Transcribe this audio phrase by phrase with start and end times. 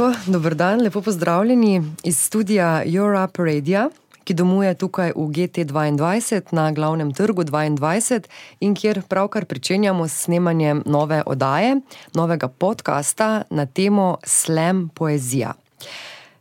[0.00, 3.90] Tako, dober dan, lepo pozdravljeni iz studia Europe Radio,
[4.24, 8.20] ki domuje tukaj v GT2 na glavnem trgu 22
[8.60, 11.80] in kjer pravkar pričenjamo s snemanjem nove oddaje,
[12.14, 15.52] novega podcasta na temo Slam poezija.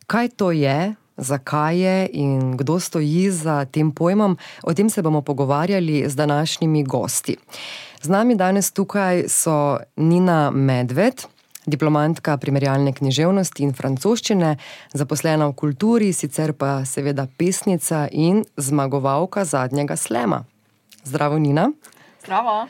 [0.08, 5.22] Kaj to je, zakaj je in kdo stoji za tem pojmom, o tem se bomo
[5.22, 7.36] pogovarjali z današnjimi gosti.
[8.02, 11.39] Z nami danes tukaj so Nina Medved
[11.70, 14.56] diplomantka primerjalne književnosti in francoščine,
[14.94, 20.44] zaposlena v kulturi, sicer pa seveda pesnica in zmagovalka zadnjega slema.
[21.04, 21.70] Zdravo, Nina.
[22.24, 22.68] Zdravo.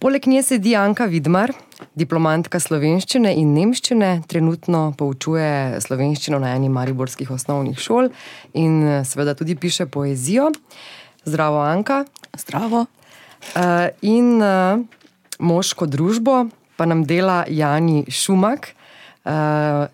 [0.00, 1.52] Poleg nje sedi Anka Vidmar,
[1.92, 8.08] diplomantka slovenščine in nemščine, trenutno poučuje slovenščino na eni mariborskih osnovnih šol
[8.56, 10.50] in seveda tudi piše poezijo.
[11.28, 12.06] Zdravo, Anka.
[12.32, 12.86] Zdravo.
[13.52, 14.80] Uh, in uh,
[15.40, 16.46] moško družbo
[16.80, 18.70] pa nam dela Jani Šumak,
[19.24, 19.32] uh,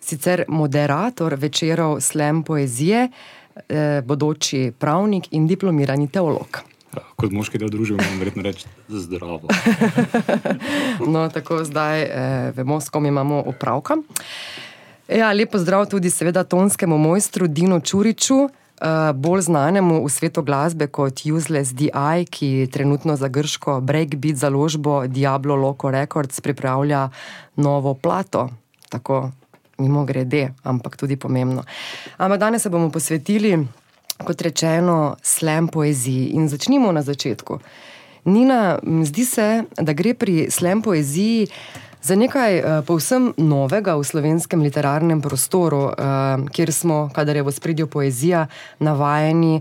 [0.00, 3.62] sicer moderator večerov Slam poezije, uh,
[4.06, 6.60] bodoči pravnik in diplomirani teolog.
[6.94, 9.50] Ja, kot moški del družbe, moram verjetno reči zdravo.
[11.12, 13.98] no, tako zdaj eh, vemo, s kom imamo opravka.
[15.10, 18.46] Ja, lepo zdrav tudi, seveda, tonskemu mojstru Dino Čuriču,
[19.14, 25.56] bolj znanemu v svetu glasbe kot Useless DI, ki trenutno za grško breakbeat založbo Diablo
[25.56, 27.08] Loco Records pripravlja
[27.56, 28.48] novo plato.
[28.88, 29.30] Tako
[29.78, 31.64] mimo grede, ampak tudi pomembno.
[32.16, 33.66] Ampak danes se bomo posvetili,
[34.24, 37.58] kot rečeno, slam poeziji in začnimo na začetku.
[38.24, 41.46] Nina, zdi se, da gre pri slam poeziji.
[42.06, 47.50] Za nekaj uh, povsem novega v slovenskem literarnem prostoru, uh, kjer smo, kadar je v
[47.50, 48.44] spredju poezija,
[48.78, 49.58] navajeni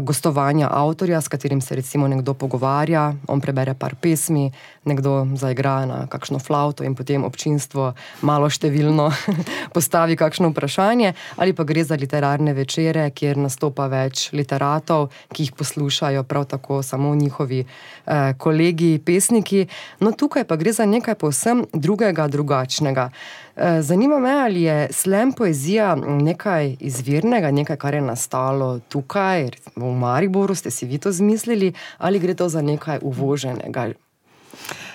[0.00, 4.50] gostovanja avtorja, s katerim se recimo nekdo pogovarja, on prebere par pesmi,
[4.84, 9.10] nekdo zaigra na kakšno flauto in potem občinstvo malo številno
[9.76, 15.54] postavi kakšno vprašanje, ali pa gre za literarne večere, kjer nastopa več literatov, ki jih
[15.58, 19.66] poslušajo prav tako samo njihovi eh, kolegi, pesniki.
[20.00, 23.10] No, tukaj pa gre za nekaj povsem drugega, drugačnega.
[23.56, 29.92] Eh, zanima me, ali je slam poezija nekaj izvirnega, nekaj, kar je nastalo tukaj, v
[29.94, 33.92] Mariboru, ste si vi to zmislili, ali gre to za nekaj uvoženega?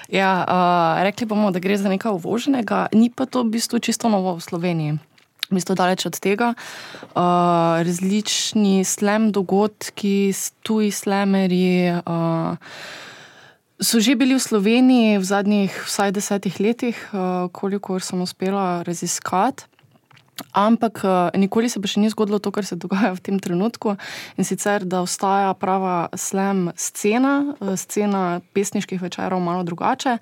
[0.09, 4.09] Ja, uh, rekli bomo, da gre za nekaj uvoženega, ni pa to v bistvu čisto
[4.09, 4.98] novo v Sloveniji.
[5.50, 6.53] V bistvu daleč od tega.
[7.16, 10.34] Uh, različni slam dogodki,
[10.64, 11.96] tuji slamerji.
[12.03, 12.59] Uh,
[13.80, 19.64] So že bili v Sloveniji v zadnjih vsaj desetih letih, eh, koliko sem uspela raziskati.
[20.52, 23.96] Ampak eh, nikoli se pa še ni zgodilo to, kar se dogaja v tem trenutku.
[24.38, 30.18] In sicer, da ostaja prava slam scena, eh, scena pesniških večerov, malo drugače.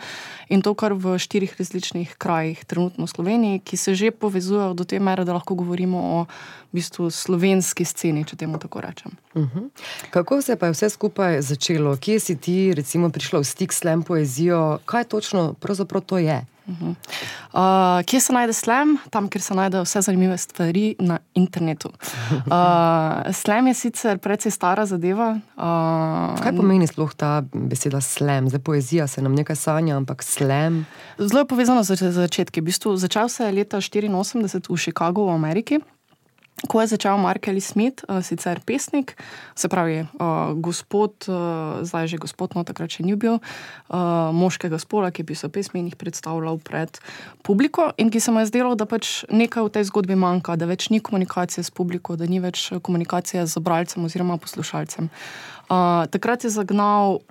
[0.50, 4.84] In to kar v štirih različnih krajih, trenutno v Sloveniji, ki se že povezujejo do
[4.84, 6.20] te mere, da lahko govorimo o
[6.68, 9.16] v bistvu, slovenski sceni, če temu tako rečem.
[9.34, 9.60] Uh mhm.
[9.60, 9.70] -huh.
[10.12, 11.98] Kako se pa je vse skupaj začelo?
[11.98, 14.80] Kje si ti, recimo, prišla v stik s slam poezijo?
[14.86, 16.46] Kaj točno pravzaprav to je?
[16.68, 16.96] Uh -huh.
[17.54, 18.98] uh, kje se najde slam?
[19.10, 21.90] Tam, kjer se najdejo vse zanimive stvari na internetu.
[22.48, 25.40] Uh, slam je sicer precej stara zadeva.
[25.58, 28.50] Uh, Kaj pomeni sploh ta beseda slam?
[28.50, 30.86] Zdaj poezija se nam nekaj sanja, ampak slam.
[31.18, 32.62] Zelo je povezano z začetki.
[32.62, 35.80] V bistvu, začel se je leta 1984 v Chicagu v Ameriki.
[36.66, 39.14] Ko je začel Markel Smith, uh, sicer pesnik,
[39.54, 44.82] se pravi, uh, gospod, uh, zdaj že gospod, no takrat še ni bil, uh, moškega
[44.82, 46.98] spola, ki bi se pesmi in jih predstavljal pred
[47.46, 50.66] publiko, in ki se mu je zdelo, da pač nekaj v tej zgodbi manjka, da
[50.66, 55.14] več ni komunikacije s publiko, da ni več komunikacije z bralcem oziroma poslušalcem.
[55.70, 57.22] Uh, takrat je zagnal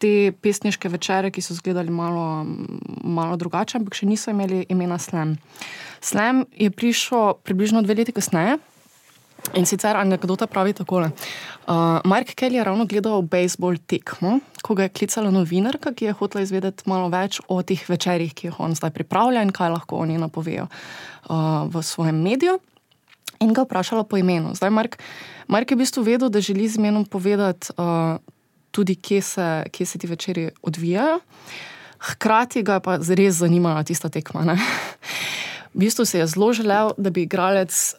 [0.00, 2.44] te pesniške večere, ki so izgledali malo,
[3.04, 5.36] malo drugače, ampak še niso imeli imena Slam.
[6.00, 8.58] Slam je prišel približno dve leti kasneje.
[9.54, 11.12] In sicer anekdota pravi takole.
[11.66, 16.16] Uh, Mark Kelly je ravno gledal bejzbol tekmo, ko ga je klicala novinarka, ki je
[16.18, 20.00] hotela izvedeti malo več o teh večerjih, ki jih on zdaj pripravlja in kaj lahko
[20.02, 22.58] oni napovejo uh, v svojem mediju.
[23.44, 24.54] In ga vprašala po imenu.
[24.56, 24.98] Zdaj, Mark,
[25.46, 28.16] Mark je v bistvu vedel, da želi z imenom povedati uh,
[28.70, 31.20] tudi, kje se, kje se ti večeri odvijajo.
[31.98, 34.44] Hkrati ga je pa res zanimala tista tekma.
[34.44, 34.56] Ne?
[35.76, 37.94] V bistvu se je zelo želel, da bi igralec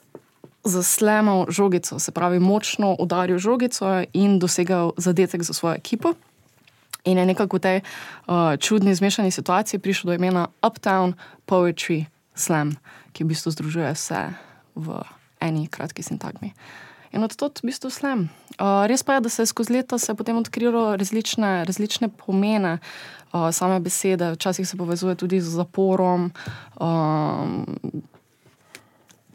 [0.63, 6.13] zaslemal žogico, se pravi, močno udaril žogico in dosegel zadetek za svojo ekipo.
[7.05, 11.13] In je nekako v tej uh, čudni zmešani situaciji prišel do imena Uptown
[11.45, 12.73] Poetry Slam,
[13.13, 14.33] ki v bistvu združuje vse
[14.75, 14.97] v
[15.39, 16.57] eni kratki sintagmi.
[17.13, 18.27] In od tod v bistvu slam.
[18.57, 22.79] Uh, res pa je, da se je skozi leta potem odkrilo različne, različne pomene
[23.33, 24.31] uh, same besede.
[24.35, 26.31] Včasih se povezuje tudi z zaporom,
[26.79, 27.65] um,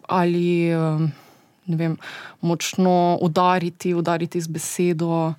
[0.08, 1.12] ali um,
[1.66, 1.96] vem,
[2.40, 5.34] močno udariti, udariti z besedo,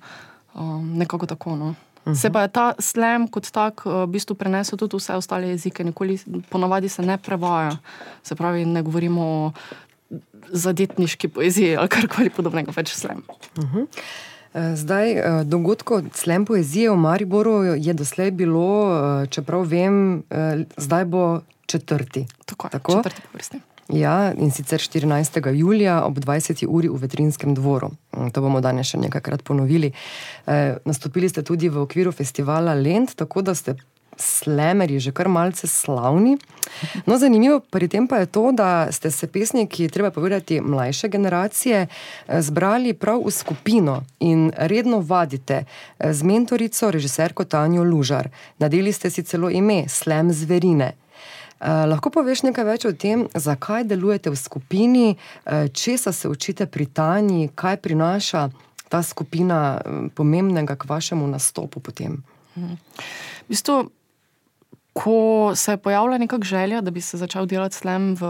[0.54, 1.56] um, nekako tako.
[1.56, 1.74] No.
[2.14, 5.84] Se pa je ta slam kot tak uh, v bistvu prenesel tudi vse ostale jezike,
[5.84, 6.18] nikoli
[6.50, 7.78] ponavadi se ne prevaja.
[8.22, 9.52] Se pravi, ne govorimo o
[10.52, 13.22] zadetniški poeziji ali karkoli podobnega, več slam.
[13.56, 13.86] Eh,
[14.54, 21.04] Zdaj, eh, dogodkov slem poezije v Mariboru je doslej bilo, eh, čeprav vem, eh, zdaj
[21.04, 22.26] bo četrti.
[22.46, 22.92] Tako, Tako?
[22.92, 23.60] četrti po vrsti.
[23.88, 25.52] Ja, in sicer 14.
[25.52, 26.66] julija ob 20.
[26.66, 27.90] uri v Vetrinskem dvoru.
[28.16, 29.92] Mm, To bomo danes še nekajkrat ponovili.
[30.46, 33.76] E, nastopili ste tudi v okviru festivala Lent, tako da ste
[34.16, 36.36] slemerji že kar malce slavni.
[37.06, 41.86] No, zanimivo pri tem pa je to, da ste se pesniki, treba povedati, mlajše generacije,
[41.86, 48.28] eh, zbrali prav v skupino in redno vadite eh, z mentorico, režiserko Tanjo Lužar.
[48.58, 50.92] Nadeli ste si celo ime Slem zverine.
[51.64, 56.66] Uh, lahko poveš nekaj več o tem, zakaj delujete v skupini, uh, česa se učite
[56.66, 58.48] pri Tanji, kaj prinaša
[58.92, 62.20] ta skupina uh, pomembnega k vašemu nastopu potem?
[63.48, 63.88] Bistvu,
[64.94, 68.22] ko se je pojavila neka želja, da bi se začel delati slam v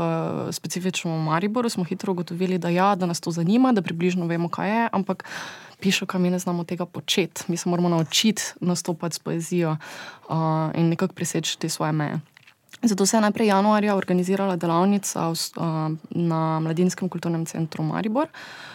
[0.53, 4.71] specifičnem Mariboru, smo hitro ugotovili, da, ja, da nas to zanima, da približno vemo, kaj
[4.71, 5.25] je, ampak
[5.81, 7.45] piše, kaj mi ne znamo tega početi.
[7.49, 9.77] Mi se moramo naučiti nastopati s poezijo
[10.29, 10.37] uh,
[10.75, 12.21] in nekako preseči te svoje meje.
[12.83, 15.67] Zato se je najprej januarja organizirala delavnica v, uh,
[16.11, 18.25] na Mladinskem kulturnem centru Maribor.
[18.25, 18.75] Uh,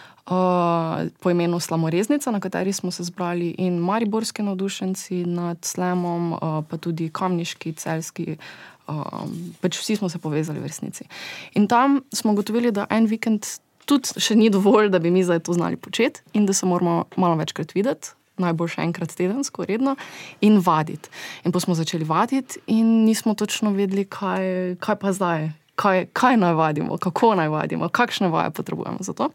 [1.20, 6.38] po imenu Slamoreznica, na kateri smo se zbrali in mariborski navdušenci nad slemom, uh,
[6.70, 8.36] pa tudi kamniški, celski,
[8.86, 8.94] uh,
[9.60, 11.04] pač vsi smo se povezali v resnici.
[11.54, 13.46] In tam smo ugotovili, da en vikend
[13.90, 17.04] tudi še ni dovolj, da bi mi zdaj to znali početi in da se moramo
[17.16, 18.14] malo večkrat videti.
[18.40, 19.96] Najboljše enkrat tedensko, redno,
[20.40, 21.10] in vaditi.
[21.44, 26.38] In pa smo začeli vaditi, in nismo točno vedeli, kaj, kaj pa zdaj, kaj, kaj
[26.40, 29.28] naj vadimo, kako naj vadimo, kakšne vaje potrebujemo za to.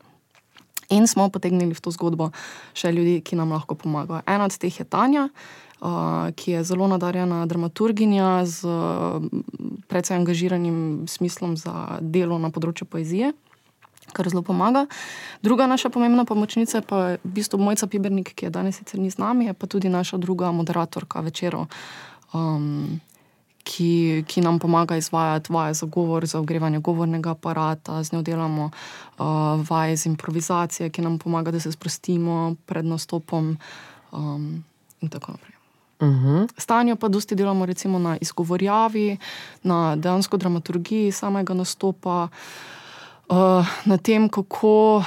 [0.90, 2.30] In smo potegnili v to zgodbo
[2.78, 4.22] še ljudi, ki nam lahko pomagajo.
[4.30, 9.26] Ena od teh je Tanja, uh, ki je zelo nadarjena dramaturginja z uh,
[9.90, 13.34] precej angažiranim smislom za delo na področju poezije.
[14.14, 14.86] Kar zelo pomaga.
[15.42, 19.10] Druga naša pomembna pomočnica je pa v bistvu Mojca Pibernik, ki je danes sicer ni
[19.10, 21.66] z nami, je pa tudi naša druga moderatorka večerov,
[22.32, 23.02] um,
[23.66, 28.70] ki, ki nam pomaga izvajati vaje za govor, za ogrevanje govornega aparata, z njo delamo
[28.70, 29.26] uh,
[29.70, 33.58] vaje z improvizacije, ki nam pomaga, da se sprostimo pred nastopom
[34.12, 34.64] um,
[35.02, 35.56] in tako naprej.
[36.00, 36.48] Uh -huh.
[36.58, 39.18] Stanjo pa dosti delamo recimo na izgovorjavi,
[39.64, 42.28] na dejansko dramaturgiji samega nastopa,
[43.30, 45.04] uh, na tem, kako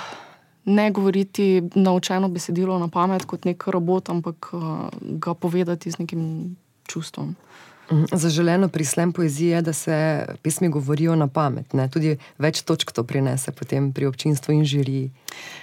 [0.65, 4.63] ne govoriti naučeno besedilo na pamet kot nek robot, ampak uh,
[5.01, 6.57] ga povedati z nekim
[6.87, 7.37] čustvom.
[7.93, 8.05] Mhm.
[8.13, 11.73] Zaželeno pri slem poeziji je, da se pesmi govorijo na pamet.
[11.73, 11.89] Ne?
[11.91, 15.11] Tudi več točk to prinese potem pri občinstvu in žiriji.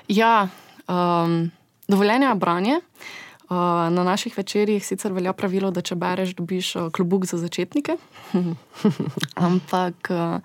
[0.08, 0.48] Ja,
[0.88, 1.52] um,
[1.88, 2.80] dovoljenje je branje.
[3.46, 3.58] Uh,
[3.94, 7.94] na naših večerjih sicer velja pravilo, da če bereš, dobiš uh, klobuk za začetnike.
[9.48, 10.40] Ampak uh,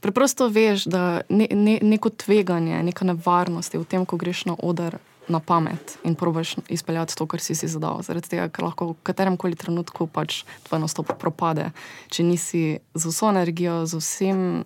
[0.00, 4.56] preprosto veš, da ne, ne, neko tveganje, neka nevarnost je v tem, ko greš na
[4.56, 4.96] oder
[5.28, 8.02] na pamet in probiš izpeljati to, kar si si zadal.
[8.02, 11.70] Zaradi tega, ker lahko v katerem koli trenutku pač tvoj nastop propade,
[12.08, 12.64] če nisi
[12.94, 14.64] z vso energijo, z vsem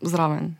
[0.00, 0.54] zraven.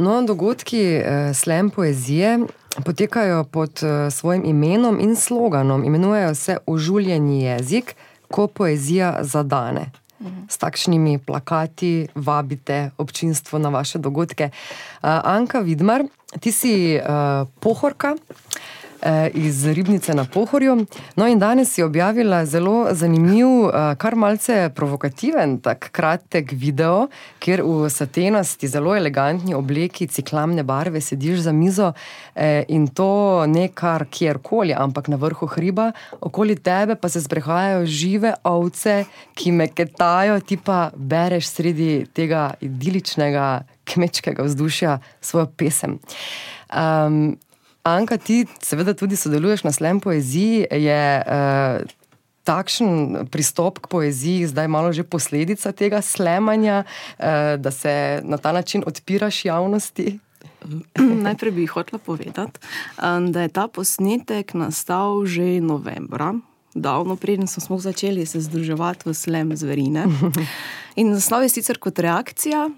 [0.00, 2.38] No, dogodki eh, slam poezije
[2.84, 5.84] potekajo pod eh, svojim imenom in sloganom.
[5.84, 7.94] Imenujejo se Užuljeni jezik,
[8.28, 9.90] ko poezija zadane.
[10.48, 14.50] S takšnimi plakati vabite občinstvo na vaše dogodke.
[14.52, 16.04] Uh, Anka Vidmar,
[16.40, 18.14] ti si uh, pohorka
[19.34, 20.86] iz Ribnice na Pohorju.
[21.16, 27.08] No, in danes si objavila zelo zanimiv, uh, kar malce provokativen, tak kratek video,
[27.40, 31.92] kjer v satenasti, zelo elegantni obleki, ciklamne barve sediš za mizo
[32.34, 35.90] eh, in to ne kar kjerkoli, ampak na vrhu hriba,
[36.20, 39.04] okoli tebe pa se sprehajajo žive ovce,
[39.34, 45.98] ki meketajo, ti pa bereš sredi tega idiličnega kmečkega vzdušja svojo pesem.
[46.70, 47.38] Um,
[47.82, 50.66] Anka, ti seveda tudi sodeluješ na slem poeziji.
[50.70, 51.80] Je uh,
[52.44, 58.52] takšen pristop k poeziji zdaj malo že posledica tega slemanja, uh, da se na ta
[58.52, 60.18] način odpiraš javnosti?
[61.24, 62.60] Najprej bi hotela povedati,
[63.00, 66.34] um, da je ta posnetek nastal že novembra,
[66.74, 70.04] davno preden smo začeli se združevati v Slem zverine.
[70.96, 72.68] In naslov je sicer kot reakcija,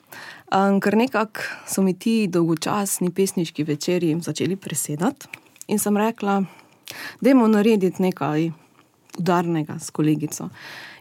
[0.52, 5.26] um, ker nekako so mi ti dolgočasni pesniški večeri začeli presedati.
[5.66, 6.42] In sem rekla,
[7.20, 8.50] da je narediti nekaj
[9.18, 10.48] udarnega s kolegico.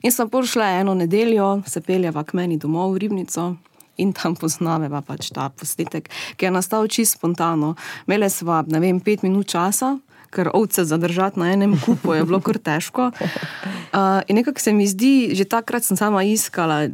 [0.01, 3.55] In sem prišla eno nedeljo, se peljeva k meni domov v Ribnico
[3.97, 7.75] in tam poznaveva pač ta posnetek, ki je nastal čisto spontano.
[8.07, 9.97] Imeli smo, ne vem, pet minut časa.
[10.31, 13.09] Ker ovce zadržati na enem kupu je bilo kar težko.
[13.11, 16.87] Uh, in nekako se mi zdi, že takrat sem sama iskala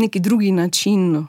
[0.00, 1.26] neki drugi način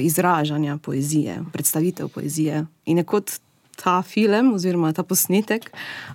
[0.00, 2.66] izražanja poezije, predstavitev poezije.
[2.84, 3.30] In kot
[3.76, 5.70] ta film, oziroma ta posnetek,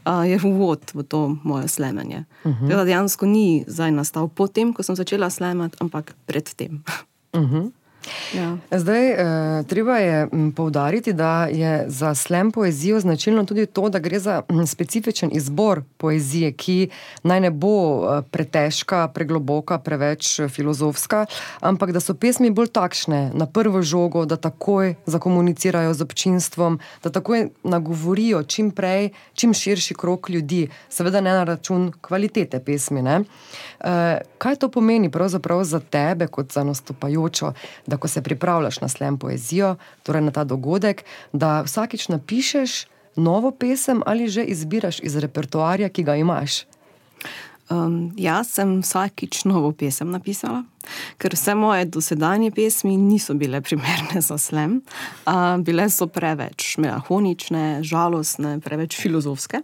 [0.05, 2.25] uh, je uvod v to moje slemenje.
[2.43, 2.85] Uh -huh.
[2.85, 6.83] Dejansko ni zdaj nastal potem, ko sem začela slemati, ampak predtem.
[7.33, 7.71] Uh -huh.
[8.33, 8.57] Ja.
[8.71, 14.19] Zdaj, eh, treba je povdariti, da je za slem poezijo značilno tudi to, da gre
[14.19, 16.89] za specifičen izbor poezije, ki
[17.23, 21.25] naj ne bo eh, pretežka, pregloboka, preveč eh, filozofska,
[21.59, 27.09] ampak da so pesmi bolj takšne, na prvo žogo, da takoj zakomunicirajo z občinstvom, da
[27.09, 33.01] takoj nagovorijo čim prej, čim širši krok ljudi, seveda ne na račun kvalitete pesmi.
[33.01, 33.21] Ne?
[34.37, 37.53] Kaj to pomeni pravzaprav za tebe, kot za nastopajočo?
[37.91, 39.75] Da ko se pripravljaš na slem poezijo,
[40.07, 42.85] torej na ta dogodek, da vsakič napišeš
[43.19, 46.63] novo pesem ali že izbiraš iz repertoarja, ki ga imaš.
[47.71, 50.65] Um, jaz sem vsakič novo pesem napisala,
[51.21, 54.81] ker vse moje dosedanje pesmi niso bile primerne za slem.
[55.23, 59.61] Uh, bile so preveč mehanične, žalostne, preveč filozofske.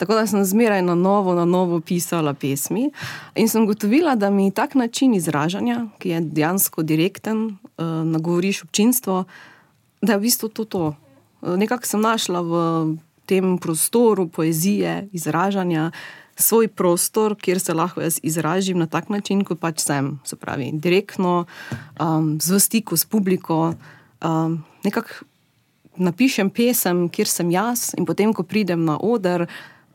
[0.00, 2.88] Tako da sem zmeraj na novo, na novo pisala pesmi
[3.36, 7.44] in sem gotovila, da mi tak način izražanja, ki je dejansko direkten,
[7.76, 9.24] uh, nagovoriš občinstvo,
[10.00, 10.64] da je v bistvu to.
[10.64, 10.94] to.
[11.42, 12.52] Nekako sem našla v
[13.26, 15.90] tem prostoru poezije, izražanja
[16.36, 20.18] svoj prostor, kjer se lahko jaz izražim na tak način, kot pač sem.
[20.24, 21.44] Se pravi, direktno,
[22.00, 23.74] um, z stiku s publiko.
[24.22, 25.24] Um, nekako
[25.96, 29.46] napišem pesem, kjer sem jaz, in potem, ko pridem na oder,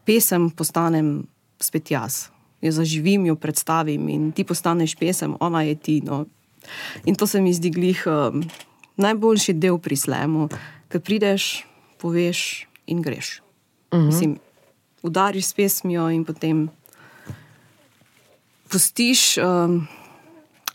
[0.06, 1.27] pesem postanem
[1.60, 2.27] spet jaz.
[2.62, 6.01] Jo zaživim, jo predstavim in ti postaneš pesem, ona je ti.
[6.06, 6.25] No.
[7.06, 8.41] In to se mi zdi glih um,
[8.98, 10.50] najboljši del pri slemu,
[10.89, 11.67] ker prideš,
[12.01, 13.41] poveš in greš.
[13.91, 14.01] Uh mhm.
[14.01, 14.06] -huh.
[14.08, 14.38] Mislim,
[15.01, 16.70] udariš s pesmijo in potem
[18.70, 19.88] pustiš um,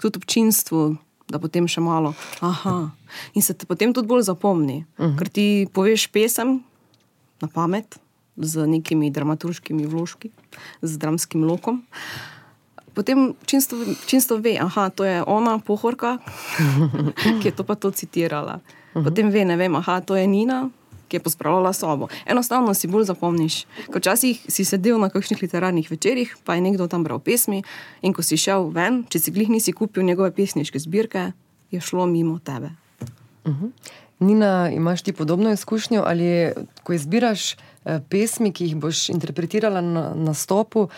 [0.01, 0.97] tudi občinstvu,
[1.29, 2.15] da potem še malo.
[2.41, 2.91] Aha.
[3.35, 5.13] In se te potem tudi bolj zapomni, uh mhm.
[5.13, 5.19] -huh.
[5.19, 6.63] ker ti poveš pesem
[7.41, 7.99] na pamet.
[8.37, 10.31] Z nekimi dramaturškimi vložki,
[10.83, 11.85] z dramskim lokom.
[12.95, 13.35] Potem
[14.07, 14.57] činstvo ve,
[14.97, 16.19] da je ona, pohorka,
[17.43, 18.61] ki je to pa to citirala.
[18.93, 19.77] Potem ve, ne vem,
[20.07, 20.71] da je Nina,
[21.13, 22.09] ki je pospravljala sobo.
[22.27, 23.67] Enostavno si bolj zapomniš.
[23.93, 27.61] Včasih si sedel na kakšnih literarnih večerjih, pa je nekdo tam bral pesmi,
[28.01, 31.33] in ko si šel ven, če si glih nisi kupil njegove pesniške zbirke,
[31.71, 32.73] je šlo mimo tebe.
[33.45, 33.67] Uh mhm.
[33.67, 34.01] -huh.
[34.23, 36.53] Nina, imaš ti podobno izkušnjo ali
[36.83, 40.89] ko izbiraš eh, pesmi, ki jih boš interpretirala na nastopu,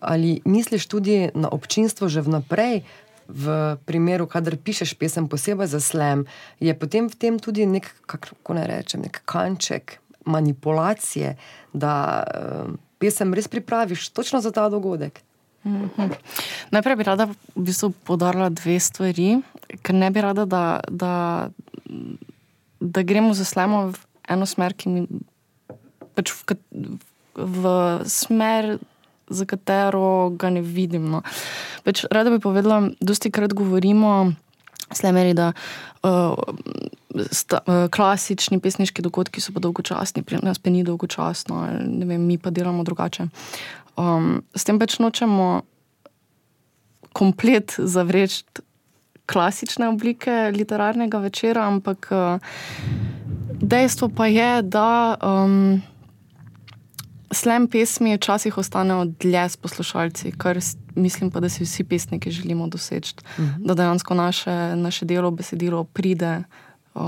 [0.00, 2.82] ali misliš tudi na občinstvo že vnaprej,
[3.28, 6.24] v primeru, kadar pišeš pesem posebej za slem,
[6.60, 11.36] je potem v tem tudi nek, kako naj rečem, nek kanček manipulacije,
[11.72, 15.20] da uh, pesem res pripraviš točno za ta dogodek.
[15.64, 16.10] Mm -hmm.
[16.70, 19.40] Najprej bi rada v bistvu podarila dve stvari,
[19.82, 21.48] ker ne bi rada, da, da,
[22.80, 25.06] da gremo za slemo v eno smer, ki mi
[26.14, 26.56] pač v,
[27.34, 27.64] v
[28.06, 28.78] smer
[29.34, 31.10] za katero ga ne vidim.
[31.10, 31.22] No.
[31.84, 34.32] Več, rada bi povedala, da dosti krat govorimo,
[34.94, 35.52] slemeri, da
[36.02, 36.34] uh,
[37.30, 41.64] sta, uh, klasični pesniški dogodki so pa dolgočasni, pri nas pa ni dolgočasno,
[42.04, 43.28] vem, mi pa delamo drugače.
[43.96, 45.62] Um, s tem pač nočemo
[47.14, 48.42] komplet zavreči
[49.30, 52.38] klasične oblike literarnega večera, ampak uh,
[53.62, 55.16] dejstvo pa je, da.
[55.22, 55.82] Um,
[57.34, 60.58] Slem pesmi včasih ostanejo dlje s poslušalci, kar
[60.94, 63.14] mislim pa, da si vsi pesniki želimo doseči.
[63.18, 63.50] Uh mhm.
[63.50, 63.66] -huh.
[63.66, 66.42] Da dejansko naše, naše delo, besedilo pride
[66.94, 67.02] uh,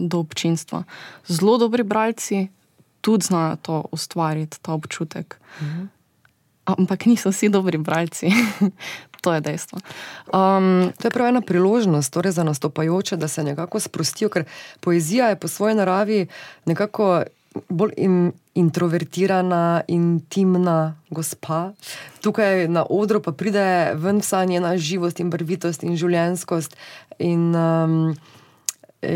[0.00, 0.84] do občinstva.
[1.26, 2.48] Zelo dobri bralci
[3.00, 5.40] tudi znajo to ustvariti, ta občutek.
[5.60, 5.80] Uh mhm.
[5.80, 5.86] -huh.
[6.64, 8.30] Ampak niso vsi dobri bralci.
[9.22, 9.78] to je dejstvo.
[10.26, 14.44] Um, to je prav ena priložnost torej za nastopajoče, da se nekako sprostijo, ker
[14.80, 16.26] poezija je po svoji naravi
[16.64, 17.22] nekako
[17.68, 21.72] bolj in, introvertirana, intimna gospa.
[22.20, 26.76] Tukaj na odru pa pride ven vsa njena živost in brvitost in življenskost
[27.18, 27.96] in um,
[29.02, 29.14] e,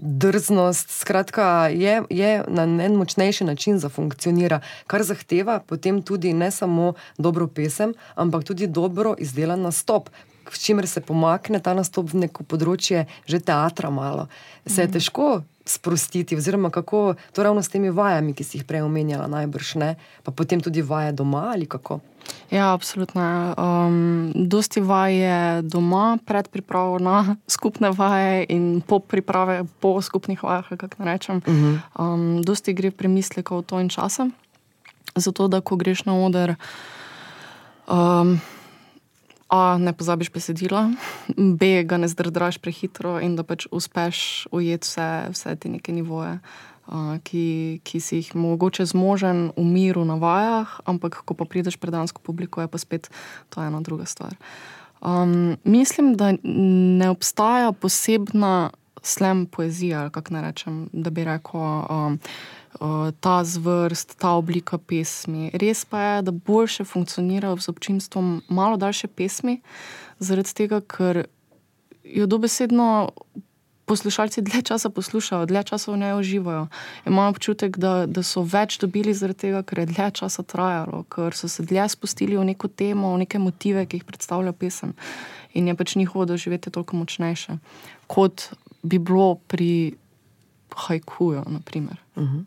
[0.00, 0.90] drznost.
[0.90, 6.94] Skratka, je, je na en močnejši način za funkcionira, kar zahteva potem tudi ne samo
[7.18, 10.10] dobro pesem, ampak tudi dobro izdelan nastop.
[10.44, 14.28] V čimer se pomakne ta nastop v neko področje, že teatra malo.
[14.66, 14.92] Se je mhm.
[14.92, 15.28] težko
[15.64, 19.94] sprostiti, oziroma kako to ravno s temi vajami, ki si jih prej omenjala, najbrž ne,
[20.22, 22.00] pa potem tudi vaje doma ali kako.
[22.50, 23.54] Ja, absolutno.
[23.58, 30.42] Um, dosti vaj je doma, pred pripravo na skupne vaje in po priprave, po skupnih
[30.42, 31.36] vajah, kako naj rečem.
[31.36, 31.78] Uh -huh.
[31.98, 34.28] um, dosti gre premislekov to in časa.
[35.16, 36.54] Zato, da ko greš na oder,
[37.88, 38.40] um,
[39.54, 40.88] A, ne pozabiš besedila,
[41.38, 46.40] B, ga ne zdrdraš prehitro in da pač uspeš ujeti vse, vse te neke nivoje
[47.24, 51.94] ki, ki si jih mogoče zmožen v miru na vajah, ampak ko pa prideš pred
[51.94, 53.08] dansko publiko, je pa spet
[53.48, 54.36] to ena druga stvar.
[55.00, 58.70] Um, mislim, da ne obstaja posebna
[59.04, 61.60] slem poezija, kako naj rečem, da bi rekel.
[61.60, 62.18] Um,
[63.20, 65.50] Ta zvrst, ta oblika pesmi.
[65.54, 69.60] Res pa je, da boljše funkcionirajo z občinstvom malo daljše pesmi,
[70.18, 71.24] zaradi tega, ker
[72.04, 73.10] jo dobesedno
[73.84, 76.66] poslušalci dlje časa poslušajo, dlje časa v njej uživajo.
[77.06, 81.36] Imam občutek, da, da so več dobili zaradi tega, ker je dlje časa trajalo, ker
[81.36, 84.94] so se dlje spustili v neko temo, v neke motive, ki jih predstavlja pesem.
[85.54, 87.58] In je pač njihovo doživetje toliko močnejše,
[88.06, 88.48] kot
[88.82, 89.94] bi bilo pri
[90.74, 91.44] hajkuju.
[91.46, 91.54] Uh
[92.16, 92.44] -huh.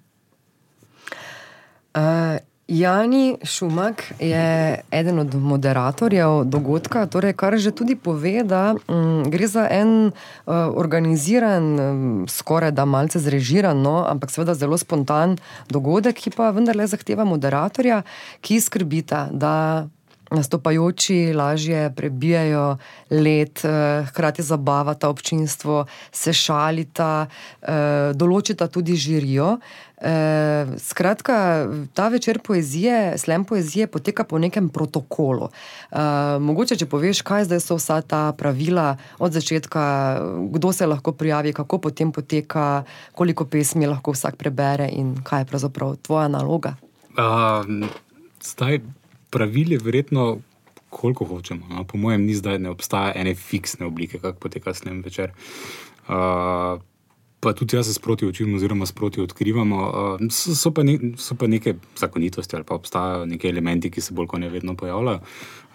[1.98, 2.38] Uh,
[2.68, 9.48] Jani Šumak je eden od moderatorjev dogodka, torej kar že tudi pove, da um, gre
[9.48, 15.38] za en uh, organiziran, um, skoraj da malce zrežiran, no, ampak seveda zelo spontan
[15.72, 18.02] dogodek, ki pa vendarle zahteva moderatorja,
[18.42, 19.88] ki skrbita, da
[20.32, 22.78] nastopajoči lažje prebijajo
[23.10, 27.68] let, uh, hkrati zabavata občinstvo, se šalita, uh,
[28.16, 29.58] določita tudi žirijo.
[30.02, 35.50] Eh, skratka, ta večer poezije, slem poezije, poteka po nekem protokolu.
[35.50, 35.98] Eh,
[36.40, 39.82] mogoče, če poveš, kaj zdaj so vsa ta pravila od začetka,
[40.54, 42.84] kdo se lahko prijavi, kako potem poteka,
[43.18, 46.76] koliko pesmi lahko vsak prebere in kaj je pravzaprav tvoja naloga.
[47.18, 47.66] Uh,
[48.46, 48.78] zdaj,
[49.30, 50.38] pravil je verjetno,
[50.90, 51.66] koliko hočemo.
[51.70, 51.84] No?
[51.84, 55.32] Po mojem, ni zdaj ne obstaja ene fiksne oblike, kako poteka slem večer.
[56.08, 56.80] Uh,
[57.40, 59.78] pa tudi jaz se sproti učim, oziroma sproti odkrivamo.
[60.20, 64.14] Uh, so, pa ne, so pa neke zakonitosti ali pa obstajajo neki elementi, ki se
[64.14, 65.20] bolj kot ne vedno pojavljajo.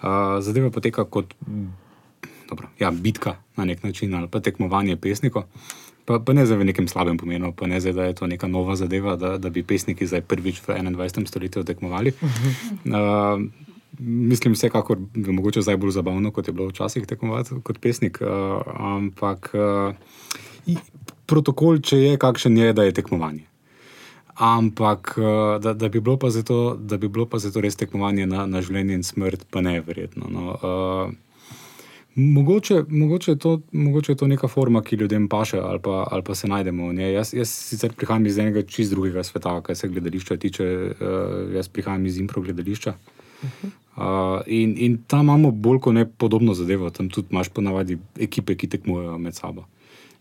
[0.02, 0.08] Uh,
[0.40, 1.34] zadeva poteka kot
[2.48, 5.42] dobro, ja, bitka na nek način ali pa tekmovanje pesnikov.
[6.04, 8.50] Pa, pa ne zdaj v nekem slabem pomenu, pa ne zdaj, da je to neka
[8.50, 11.26] nova zadeva, da, da bi pesniki zdaj prvič v 21.
[11.30, 12.14] stoletju tekmovali.
[12.82, 13.46] Uh,
[14.02, 18.18] mislim, vsekakor je mogoče zdaj bolj zabavno, kot je bilo včasih tekmovati kot pesnik.
[18.18, 19.94] Uh, ampak uh,
[21.26, 23.46] protokol, če je kakšen, je, da je tekmovanje.
[24.32, 28.62] Ampak, eh, da, da, bi zato, da bi bilo pa zato res tekmovanje na, na
[28.62, 30.26] življenje in smrt, pa ne verjetno.
[30.28, 30.56] No.
[30.56, 31.12] Uh,
[32.14, 36.22] mogoče, mogoče, je to, mogoče je to neka forma, ki ljudem paše ali pa, ali
[36.22, 37.12] pa se najdemo v njej.
[37.12, 40.64] Jaz, jaz sicer prihajam iz enega čist drugega sveta, kar se gledališča tiče.
[41.00, 42.94] Uh, jaz prihajam iz impro gledališča.
[43.42, 48.56] Uh, in, in tam imamo bolj kot ne podobno zadevo, tam tudi imaš ponavadi ekipe,
[48.56, 49.64] ki tekmujejo med sabo.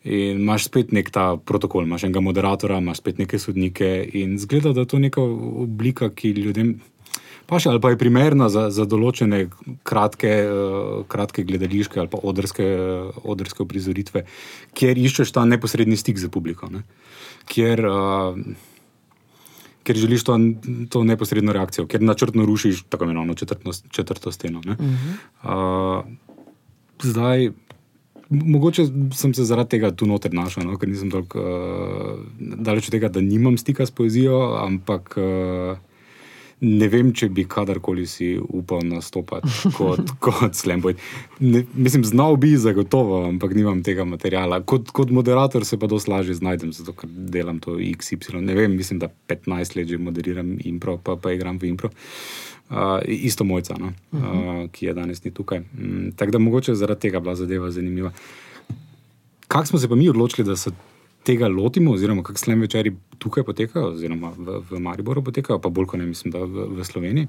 [0.03, 4.09] In imaš spet nek ta protokol, imaš enega moderatora, imaš spet neke sodnike.
[4.13, 6.79] In zgleda, da je to neka oblika, ki ljudem
[7.45, 9.45] paše, ali pa je primerna za, za določene
[9.87, 14.25] kratke, uh, kratke gledališke ali pa odrske, uh, odrske prizoritve,
[14.77, 16.71] kjer iščeš ta neposredni stik z publiko.
[16.71, 16.85] Ne?
[17.49, 18.37] Kjer, uh,
[19.81, 20.35] Ker želiš to,
[20.93, 24.59] to neposredno reakcijo, ker načrtno rušiš tako imenovano četrto, četrto steno.
[24.59, 25.15] Uh -huh.
[25.41, 26.05] uh,
[27.01, 27.49] zdaj,
[28.31, 30.77] Mogoče sem se zaradi tega tu noter našel, no?
[30.79, 35.77] ker nisem tako uh, daleč od tega, da nimam stika s poezijo, ampak uh,
[36.61, 40.95] ne vem, če bi kadarkoli si upal nastopati kot, kot slemboj.
[41.39, 44.61] Mislim, znal bi zagotovo, ampak nimam tega materijala.
[44.67, 48.43] Kot, kot moderator se pa dosti lažje znajdem, zato ker delam to XY.
[48.45, 51.89] Ne vem, mislim, da 15 let že moderiram impro, pa, pa igram v impro.
[52.71, 53.91] Uh, isto mojca, no?
[54.11, 54.63] uh -huh.
[54.63, 55.59] uh, ki je danes ni tukaj.
[55.59, 58.11] Um, Tako da mogoče zaradi tega bila zadeva zanimiva.
[59.47, 60.71] Kako smo se pa mi odločili, da se
[61.23, 65.91] tega lotimo, oziroma kako slem večeri tukaj potekajo, oziroma v, v Mariboru potekajo, pa bolj
[65.91, 67.27] kot ne mislim, da v, v Sloveniji,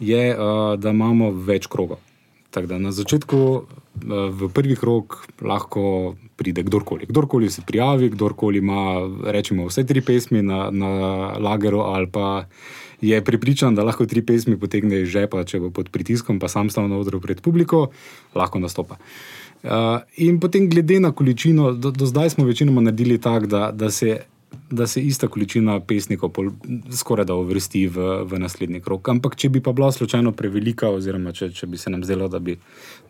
[0.00, 2.02] je, uh, da imamo več krogov.
[2.54, 3.64] Tako da na začetku, uh,
[4.30, 7.08] v prvi krog, lahko pride kdorkoli.
[7.08, 10.90] Kdorkoli se prijavi, kdorkoli ima, rečemo, vse tri pesmi na, na
[11.38, 12.44] lageru ali pa
[13.04, 16.70] je pripričan, da lahko tri pesmi potegne iz žepa, če bo pod pritiskom, pa sam
[16.70, 17.88] stavno odro pred publiko,
[18.34, 19.00] lahko nastopa.
[19.00, 19.33] Uh,
[20.16, 24.20] in potem, glede na količino, do, do zdaj smo večinoma naredili tako, da, da se
[24.70, 26.30] da se ista količina pesnikov
[26.92, 29.08] skoraj da uvrsti v, v naslednji krok.
[29.08, 32.38] Ampak, če bi pa bila slučajno prevelika, oziroma če, če bi se nam zdelo, da
[32.38, 32.56] bi,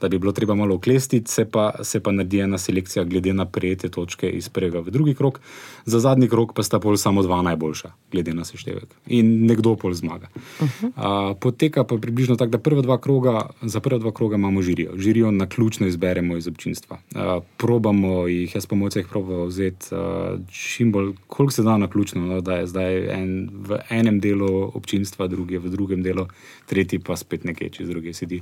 [0.01, 3.47] da bi bilo treba malo oklestiti, se pa, se pa naredi ena selekcija glede na
[3.47, 5.41] prejete točke iz prvega v drugi krok.
[5.85, 8.89] Za zadnji krok pa sta pol samo dva najboljša, glede na seštevek.
[9.07, 10.29] In nekdo pol zmaga.
[10.35, 10.91] Uh -huh.
[10.91, 14.97] uh, poteka pa približno tako, da prva dva kroga, za prva dva kroga imamo žirijo.
[14.97, 16.99] Žirijo na ključno izberemo iz občinstva.
[17.15, 21.77] Uh, probamo jih, jaz pa mojce jih probamo vzeti uh, čim bolj, koliko se da
[21.77, 26.29] na ključno, no, da je zdaj en, v enem delu občinstva, drugi v drugem delu,
[26.71, 28.39] tretji pa spet nekaj, če z druge sedi.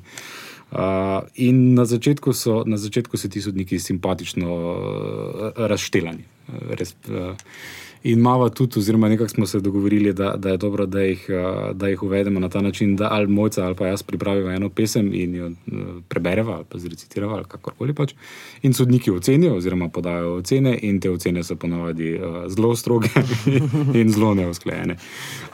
[0.72, 6.28] Uh, in na začetku, so, na začetku so ti sodniki simpatično uh, razštelani.
[6.76, 7.32] Res, uh,
[8.02, 11.72] In malo tudi, oziroma nekako smo se dogovorili, da, da je dobro, da jih, eh,
[11.72, 15.14] da jih uvedemo na ta način, da ali mojca ali pa jaz pripravimo eno pesem
[15.14, 15.52] in jo eh,
[16.08, 18.14] preberemo ali pa zrecitiramo ali kakorkoli pač.
[18.62, 23.08] In sodniki ocenijo, oziroma podajo ocene, in te ocene so ponovadi uh, zelo stroge
[24.00, 24.96] in zelo neusklajene.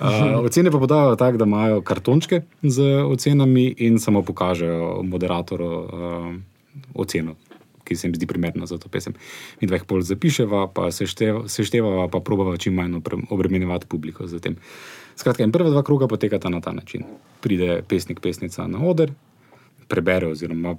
[0.01, 6.35] Uh, ocene pa podajo tako, da imajo kartončke z ocenami in samo pokažejo moderatorju uh,
[6.95, 7.35] oceno
[7.89, 9.17] ki se jim zdi primerna za to pesem.
[9.61, 14.59] Mi dva jih pol zapiševa, pa seštevava, pa probava čim manj obremenjevati publiko z tem.
[15.19, 17.09] Skratka, in prva dva kroga potekata na ta način.
[17.43, 19.11] Pride pesnik, pesnica na oder,
[19.89, 20.77] prebere, oziroma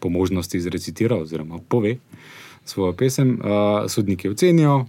[0.00, 1.96] po možnosti izrecitira, oziroma pove
[2.64, 4.86] svojo pesem, uh, sodniki ocenijo,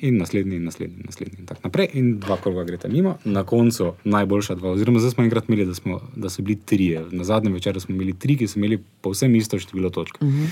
[0.00, 1.38] in naslednji, in naslednji, in naslednji.
[1.38, 4.70] In tako naprej, in dva kroga gre tam mimo, na koncu najboljša dva.
[4.70, 6.98] Oziroma, zdaj smo enkrat imeli, da, smo, da so bili tri.
[7.10, 10.18] Na zadnjem večeru smo imeli tri, ki so imeli povsem isto število točk.
[10.20, 10.48] Uh -huh.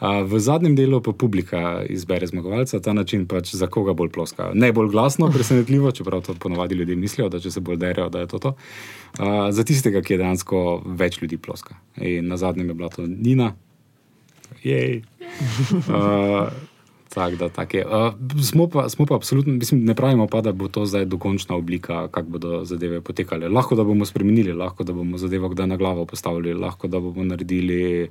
[0.00, 4.50] uh, v zadnjem delu pa publika izbere zmagovalca, ta način pač za koga bolj ploska.
[4.54, 8.20] Ne bolj glasno, presenetljivo, čeprav to ponovadi ljudje mislijo, da če se bolj derajo, da
[8.20, 8.48] je to to.
[9.18, 11.74] Uh, za tistega, ki je dejansko več ljudi ploska.
[11.96, 13.54] In na zadnjem je bila to Nina.
[14.62, 15.02] Jej.
[15.88, 16.48] Uh,
[17.14, 20.68] Tak, da, tak uh, smo, pa, smo pa absolutno, mislim, ne pravimo pa, da bo
[20.68, 23.48] to zdaj dokončna oblika, kako bodo zadeve potekale.
[23.48, 27.24] Lahko da bomo spremenili, lahko da bomo zadevo kdaj na glavo postavili, lahko da bomo
[27.24, 28.10] naredili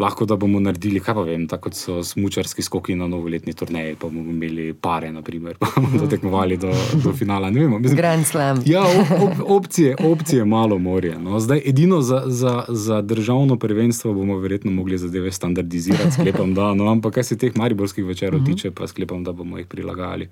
[0.00, 3.96] lahko da bomo naredili, kaj pa vem, tako kot so smočarski skoki na novoletni turnaji,
[4.00, 6.08] pa bomo imeli pare, naprimer, pa bomo mm.
[6.10, 6.72] tekmovali do,
[7.04, 7.50] do finala.
[7.96, 8.62] Grand Slam.
[8.70, 8.82] Ja,
[9.20, 11.18] op, opcije, opcije malo morje.
[11.18, 11.40] No.
[11.40, 16.90] Zdaj, edino za, za, za državno prvenstvo bomo verjetno mogli zadeve standardizirati, sklepam, da, no,
[16.90, 18.54] ampak kar se teh mariborskih večerov mm -hmm.
[18.54, 20.28] tiče, pa sklepam, da bomo jih prilagajali.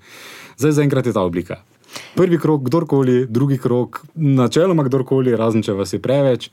[0.57, 1.61] Zdaj, zaenkrat je ta oblika.
[2.15, 6.49] Prvi krok, kdorkoli, drugi krok, načeloma kdorkoli, razen če vas je preveč.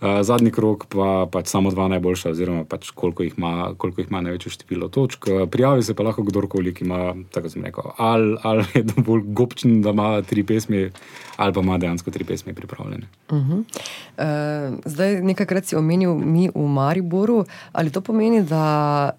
[0.00, 4.20] Zadnji krok pa pač samo dva najboljša, oziroma pač koliko, jih ima, koliko jih ima
[4.20, 5.28] največje število točk.
[5.28, 9.22] Eh, prijavi se pa lahko kdorkoli, ki ima, tako sem rekel, ali, ali je dovolj
[9.26, 10.90] gobčen, da ima tri pesmi,
[11.36, 13.08] ali pa ima dejansko tri pesmi pripravljene.
[13.30, 13.58] Uh -huh.
[13.58, 19.10] uh, zdaj, nekajkrat si omenil mi v Mariboru, ali to pomeni, da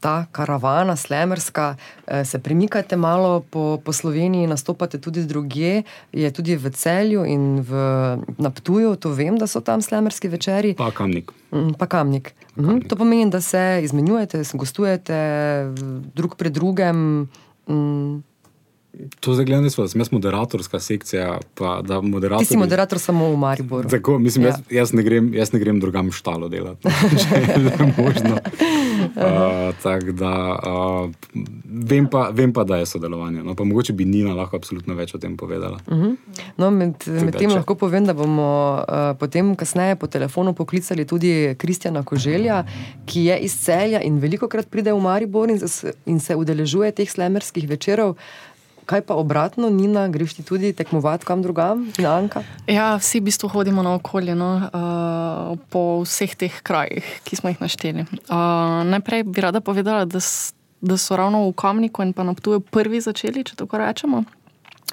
[0.00, 5.82] ta karavana, slemerska, eh, se premikate malo po, po Sloveniji, nastopate tudi druge,
[6.12, 7.72] je tudi v celju in v
[8.38, 10.74] Naptuju, to vem, da so tam slemerski večeri.
[10.74, 11.32] Pa kamnik.
[11.52, 12.34] Mm, pa kamnik.
[12.56, 12.88] Mhm.
[12.88, 15.16] To pomeni, da se izmenjujete, gostujete
[16.14, 17.28] drug pred drugim.
[17.68, 18.22] Mm.
[19.20, 21.38] To je gledano, da sem jaz moderatorska sekcija.
[22.38, 23.88] Ti si moderator samo v Mariboru.
[23.88, 24.48] Tako, mislim, ja.
[24.48, 26.88] jaz, jaz, ne grem, jaz ne grem drugam štalo delati,
[27.22, 28.38] če je možno.
[28.98, 31.10] Uh, da, uh,
[31.64, 33.42] vem, pa, vem pa, da je sodelovanje.
[33.42, 35.78] No, pa mogoče bi Nina lahko absolutno več o tem povedala.
[35.86, 36.06] Uh mhm.
[36.06, 36.42] -huh.
[36.56, 41.54] no, med med tem lahko povem, da bomo uh, potem kasneje po telefonu poklicali tudi
[41.58, 42.64] Kristjana Koželja,
[43.06, 45.60] ki je iz celja in veliko krat pride v Maribor in,
[46.06, 48.16] in se udeležuje teh slemerskih večerov.
[48.88, 52.40] Kaj pa obratno, Nina, greš ti tudi tekmovati kam drugam, Nanka?
[52.64, 57.52] Ja, vsi v bistvu hodimo na okolje, no, uh, po vseh teh krajih, ki smo
[57.52, 58.06] jih našteli.
[58.32, 60.22] Uh, najprej bi rada povedala, da,
[60.80, 64.24] da so ravno v Kamniku in pa na Ptuju prvi začeli, če tako rečemo,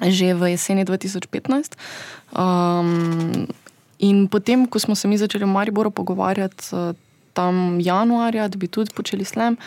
[0.04, 1.80] že v jeseni 2015.
[2.36, 3.48] Um,
[3.96, 6.68] in potem, ko smo se mi začeli v Mariboru pogovarjati.
[7.36, 9.58] Tam januarja, da bi tudi počeli slem.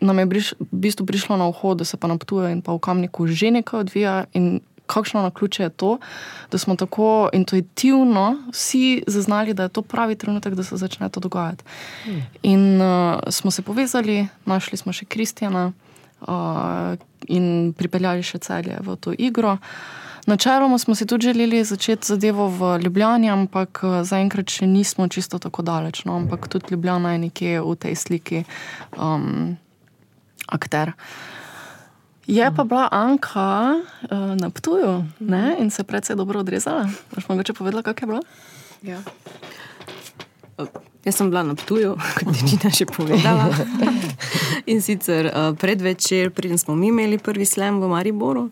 [0.00, 2.76] Nam je briš, v bistvu prišlo na vhod, da se pa na Ptuju in pa
[2.76, 4.24] v Kamniku že nekaj odvija.
[4.86, 5.98] Kakšno na ključe je to,
[6.50, 11.20] da smo tako intuitivno vsi zaznali, da je to pravi trenutek, da se začne to
[11.20, 11.64] dogajati.
[12.04, 12.22] Hmm.
[12.42, 15.72] In uh, smo se povezali, našli smo še Kristjana
[16.22, 16.94] uh,
[17.26, 19.58] in pripeljali še celje v to igro.
[19.58, 25.08] Uh, Načeloma smo si tudi želeli začeti zadevo v Ljubljani, ampak eh, zaenkrat še nismo
[25.08, 26.04] čisto tako daleč.
[26.04, 26.16] No?
[26.16, 28.42] Ampak tudi Ljubljana je nekje v tej sliki
[28.98, 29.56] um,
[30.46, 30.92] akter.
[32.26, 35.56] Je pa bila Anka uh, na Ptuju ne?
[35.58, 36.88] in se je predvsej dobro odrezala.
[37.14, 38.22] Boš mogoče povedala, kako je bilo?
[38.82, 38.98] Ja.
[41.06, 43.46] Jaz sem bila na Ptuju, kot je Dina že povedala.
[44.70, 48.50] In sicer uh, predvečer, preden smo mi imeli prvi slem v Mariboru,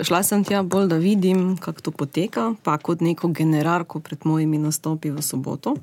[0.00, 4.56] šla sem tja bolj, da vidim, kako to poteka, pa kot neko generarko pred mojimi
[4.56, 5.76] nastopi v soboto.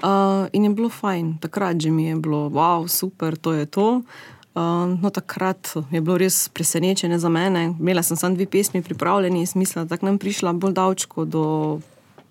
[0.00, 4.06] Uh, in je bilo fajn, takrat že mi je bilo, wow, super, to je to.
[4.54, 7.74] Uh, no, takrat je bilo res presenečenje za mene.
[7.74, 11.44] Imela sem samo dve pesmi pripravljeni in smisla, da nam prišla bolj davčko do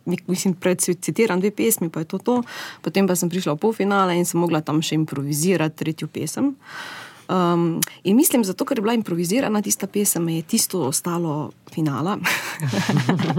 [0.06, 0.56] mislim,
[1.02, 2.44] citiram dve pesmi, pa je to to.
[2.82, 6.56] Potem pa sem prišla v polfinale in sem mogla tam še improvizirati tretjo pesem.
[7.30, 12.18] Um, in mislim, zato ker je bila improvizirana tista pesem, je tisto ostalo finala.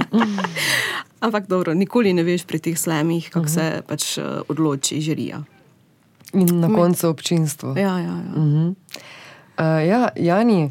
[1.26, 3.54] Ampak dobro, nikoli ne veš pri teh slemih, kako uh -huh.
[3.54, 5.42] se pač uh, odloči žirija.
[6.32, 7.74] In na koncu občinstvo.
[7.76, 7.98] Ja, ja.
[7.98, 8.32] ja.
[8.36, 8.74] Uh -huh.
[9.60, 10.70] Uh, ja Jani.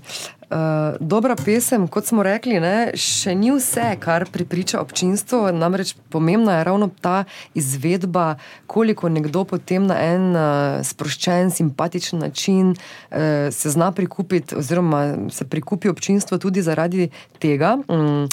[0.49, 5.43] Uh, dobra pesem, kot smo rekli, ne, še ni vse, kar pripriča občinstvo.
[5.53, 12.73] Namreč pomembna je ravno ta izvedba, koliko nekdo potem na en uh, sproščen, simpatičen način
[12.73, 17.75] uh, se zna prikupiti, oziroma se prikupi občinstvo tudi zaradi tega.
[17.85, 18.25] Um,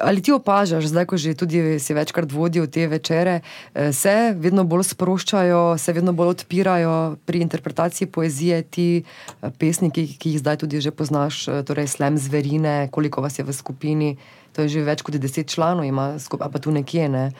[0.00, 3.40] Ali ti opažaš, zdaj, ko že tudi si večkrat vodil te večere,
[3.74, 10.06] eh, se vedno bolj sproščajo, se vedno bolj odpirajo pri interpretaciji poezije, ti eh, pesniki,
[10.18, 14.16] ki jih zdaj tudi že poznaš, eh, torej Slem Zverine, koliko vas je v skupini,
[14.52, 17.08] to je že več kot deset članov, ima skupaj pa tu nekje.
[17.08, 17.32] Ne?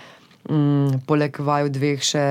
[0.42, 2.24] Mm, poleg vaju dveh še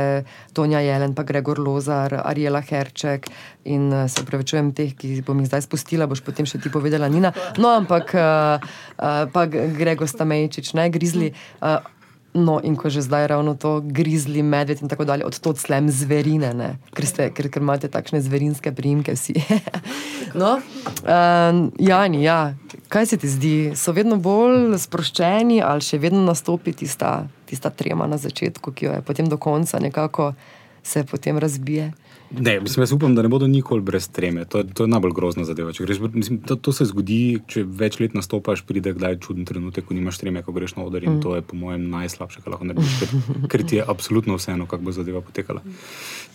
[0.52, 3.30] Tonja Jelen, pa Gregor Lozar, Ariela Herček
[3.64, 7.08] in uh, se upravičujem teh, ki bom jih zdaj spustila, boš potem še ti povedala
[7.08, 7.32] Nina.
[7.56, 8.60] No, ampak uh,
[9.00, 11.32] uh, pa Gregor Stamejčič, ne grizli.
[11.64, 11.80] Uh,
[12.32, 15.92] No, in ko že zdaj ravno to grizli, medved in tako dalje, od tod slem
[15.92, 19.36] zverine, ker, ste, ker, ker imate takšne zverinske primke vsi.
[20.40, 20.64] no,
[21.04, 22.56] um, Jani, ja,
[22.88, 28.08] kaj se ti zdi, so vedno bolj sproščeni ali še vedno nastopi tista, tista trema
[28.08, 30.34] na začetku, ki jo je potem do konca nekako
[30.84, 31.92] se potem razbije?
[32.40, 34.46] Ne, mislim, jaz upam, da ne bodo nikoli brez treme.
[34.46, 35.72] To, to je najbolj grozna zadeva.
[35.80, 39.98] Greš, mislim, to, to se zgodi, če več let nastopaš, pride kdaj čuden trenutek, ko
[39.98, 41.04] nimaš treme, ko greš na oder.
[41.04, 41.22] In mm.
[41.26, 44.88] to je, po mojem, najslabše, kar lahko narediš, ker, ker ti je absolutno vseeno, kako
[44.88, 45.64] bo zadeva potekala.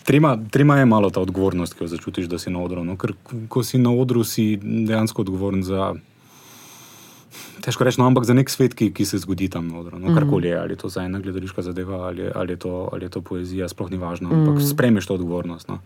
[0.05, 2.85] Trema, trema je malo ta odgovornost, ki jo začutiš, da si na odru.
[2.85, 2.93] No?
[3.01, 3.15] Ker
[3.49, 5.95] ko si na odru, si dejansko odgovoren za
[7.67, 10.47] težko reči, no, ampak za nek svet, ki, ki se zgodi tam noter, no, karkoli
[10.47, 13.21] je, ali je to za ena gledališka zadeva, ali, ali, je to, ali je to
[13.21, 14.69] poezija, sploh ni važno, ampak mm.
[14.71, 15.67] spremeš to odgovornost.
[15.67, 15.81] No.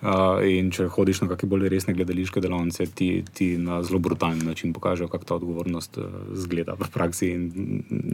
[0.00, 4.38] Uh, in če hodiš na kakšne bolj resne gledališke delavnice, ti, ti na zelo brutalen
[4.48, 6.06] način pokažejo, kako ta odgovornost uh,
[6.40, 7.28] zgleda v praksi.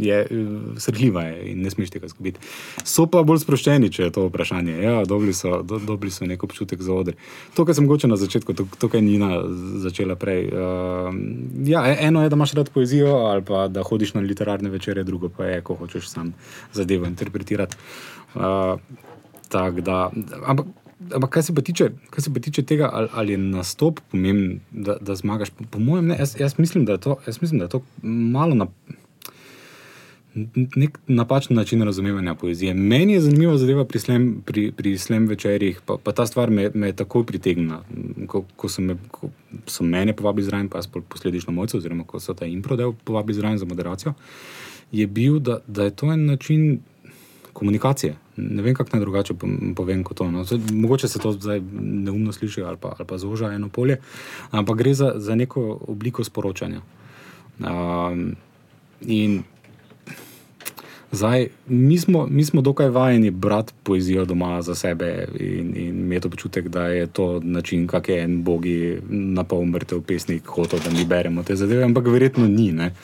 [0.02, 2.42] Je uh, srhljiva je in ne smeš tega zgubiti.
[2.82, 4.74] So pa bolj sproščeni, če je to vprašanje.
[4.82, 7.14] Ja, dobri so, do, dobri so nek občutek za oder.
[7.54, 9.30] To, kar sem goče na začetku, to, to kar je Nina
[9.86, 10.50] začela prej.
[10.50, 11.14] Uh,
[11.70, 14.70] ja, e, eno je, da imaš rad poezijo poezijo, ali pa da hodiš na literarne
[14.70, 16.34] večere, drugo pa je, ko hočeš sam
[16.72, 17.76] zadevo interpretirati.
[18.34, 18.80] Uh,
[19.80, 20.10] da,
[20.46, 20.66] ampak,
[21.14, 24.96] ampak kaj, se tiče, kaj se pa tiče tega, ali, ali je nastop pomemben, da,
[25.00, 27.82] da zmagaš, po, po mojem, ne, jaz, jaz, mislim, to, jaz mislim, da je to
[28.02, 28.66] malo na
[30.76, 32.74] nek napačen način razumevanja poezije.
[32.74, 36.70] Meni je zanimiva zadeva pri slem, pri, pri slem večerjih, pa, pa ta stvar me,
[36.74, 37.84] me je takoj pritegnila.
[38.26, 39.30] Ko, ko, so me, ko
[39.66, 43.64] so mene povabili zraven, pa posledično mojce, oziroma ko so ta improdel povabili zraven za
[43.64, 44.14] moderacijo,
[44.92, 46.80] je bil, da, da je to en način
[47.52, 48.16] komunikacije.
[48.36, 49.34] Ne vem, kako naj drugače
[49.76, 50.30] povem kot to.
[50.30, 50.44] No.
[50.44, 54.00] Zdaj, mogoče se to zdaj neumno sliši ali pa, ali pa zoža eno polje,
[54.50, 56.80] ampak gre za, za neko obliko sporočanja.
[57.58, 58.36] Um,
[59.00, 59.42] in
[61.16, 66.28] Zdaj, mi, smo, mi smo dokaj vajeni brati poezijo doma za sebe in, in imeti
[66.28, 70.90] občutek, da je to način, kako je en bogi na pol mrtev pesnik hotel, da
[70.90, 72.72] mi beremo te zadeve, ampak verjetno ni.
[72.72, 72.94] Ne?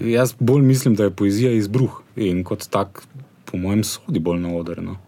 [0.00, 3.02] Jaz bolj mislim, da je poezija izbruh in kot tak,
[3.44, 4.98] po mojem, sodi bolj na odrno.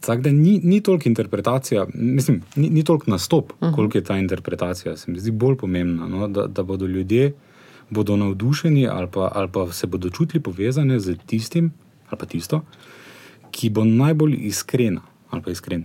[0.00, 3.58] Tako da ni, ni toliko interpretacija, mislim, ni, ni toliko nastop, uh.
[3.60, 3.74] -huh.
[3.74, 4.96] koliko je ta interpretacija.
[4.96, 6.28] Se mi zdi bolj pomembna, no?
[6.28, 7.32] da, da bodo ljudje
[7.90, 11.72] bodo navdušeni ali pa, ali pa se bodo čutili povezane z tistim
[12.10, 12.62] ali pa tisto,
[13.50, 15.00] ki bo najbolj iskrena
[15.30, 15.84] ali pa iskren.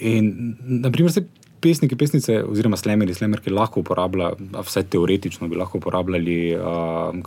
[0.00, 1.24] In, naprimer, se
[1.60, 6.62] pesniki, pesnice, oziroma slemeri, slemerki lahko uporabljajo, vsaj teoretično bi lahko uporabljali uh,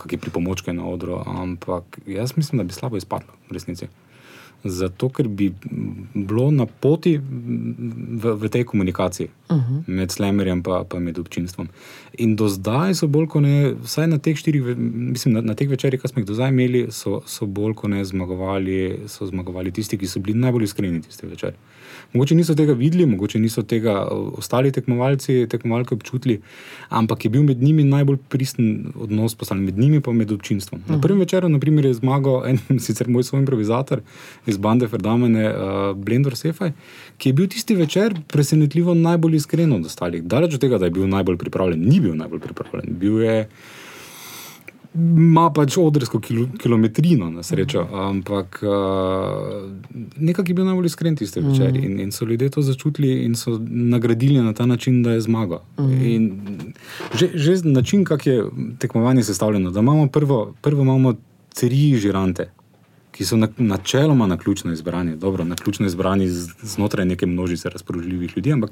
[0.00, 3.90] kakšne pripomočke na odru, ampak jaz mislim, da bi slabo izpadlo v resnici
[4.64, 5.52] zato ker bi
[6.14, 9.74] bilo na poti v, v tej komunikaciji uh mhm.
[9.74, 9.82] -huh.
[9.86, 10.62] med slemerjem
[10.94, 11.68] in med občinstvom.
[12.18, 15.68] In do zdaj so bolj kot ne, vsaj na teh štirih, mislim, na, na teh
[15.68, 19.72] večerjih, ki smo jih do zdaj imeli, so, so bolj kot ne zmagovali, so zmagovali
[19.72, 21.58] tisti, ki so bili najbolj iskreni tiste večerje.
[22.12, 23.94] Mogoče niso tega videli, mogoče niso tega
[24.38, 26.40] ostali tekmovalci, tekmovalke občutili,
[26.88, 30.80] ampak je bil med njimi najbolj pristen odnos, postavljen med njimi pa med občinstvom.
[30.80, 30.90] Uh -huh.
[30.90, 34.00] Na prvem večeru naprimer, je zmagal en, sicer moj svoj improvizator,
[34.46, 36.72] iz bande Ferdamene, uh, Blendor Sefaj,
[37.18, 40.22] ki je bil tisti večer presenetljivo najbolj iskren od ostalih.
[40.22, 42.98] Daleč od tega, da je bil najbolj pripravljen, ni bil najbolj pripravljen.
[42.98, 43.38] Bil je
[44.94, 49.64] ima pač odrsko kilo, kilometrino, na srečo, ampak uh,
[50.16, 51.48] nekako je bil najbolj iskren tisti mm.
[51.48, 55.20] večer in, in so ljudje to začutili in so nagradili na ta način, da je
[55.20, 55.58] zmaga.
[55.78, 56.70] Mm.
[57.14, 58.44] Že, že način, kako je
[58.78, 61.14] tekmovanje sestavljeno, da imamo prvo, prvo imamo
[61.54, 62.50] tri žirante.
[63.14, 66.26] Ki so na, načeloma na ključno izbrani, dobro, na ključno izbrani
[66.62, 68.70] znotraj neke množice razpoložljivih ljudi, ampak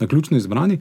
[0.00, 0.80] na ključno izbrani.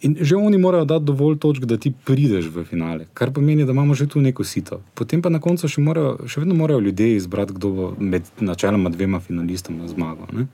[0.00, 3.72] In že oni morajo dati dovolj točk, da ti prideš v finale, kar pomeni, da
[3.72, 4.80] imamo že tu neko sito.
[4.94, 8.92] Potem pa na koncu še, morajo, še vedno morajo ljudje izbrati, kdo bo med načeloma
[8.94, 10.30] dvema finalistoma zmagal.
[10.32, 10.46] Ne?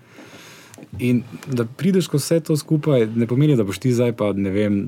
[0.98, 4.50] In da prideš ko vse to skupaj, ne pomeni, da boš ti zdaj pa ne
[4.54, 4.80] vem.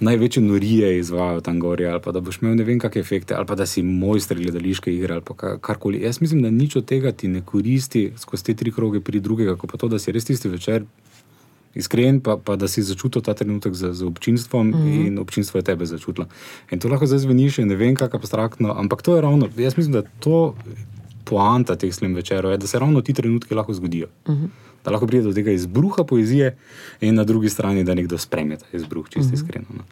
[0.00, 3.46] Največje norije izvajo tam gori, ali pa da boš imel ne vem, kakšne efekte, ali
[3.46, 6.02] pa da si mojster gledališke igre, ali karkoli.
[6.02, 9.56] Jaz mislim, da nič od tega ti ne koristi skozi te tri kroge pri drugega,
[9.56, 10.84] kot pa to, da si res tisti večer
[11.74, 15.06] iskren, pa, pa da si začutil ta trenutek z, z občinstvom mm -hmm.
[15.06, 16.26] in občinstvo je tebe začutilo.
[16.70, 19.76] In to lahko zdaj zveni še ne vem, kako abstraktno, ampak to je ravno, jaz
[19.76, 20.54] mislim, da to
[21.24, 24.06] poanta teh slim večerov je, da se ravno ti trenutki lahko zgodijo.
[24.28, 24.48] Mm -hmm.
[24.84, 26.56] Da lahko pride do tega izbruha poezije,
[27.00, 29.34] in na drugi strani, da nekdo spremlja ta izbruh, čisto mm -hmm.
[29.34, 29.66] iskreno.
[29.76, 29.84] No.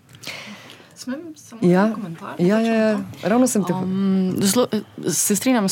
[1.61, 1.95] Ja,
[2.39, 3.01] ja, ja, ja.
[3.23, 3.73] ravno sem te.
[3.73, 4.67] Um, zelo,
[5.09, 5.67] se strinjam,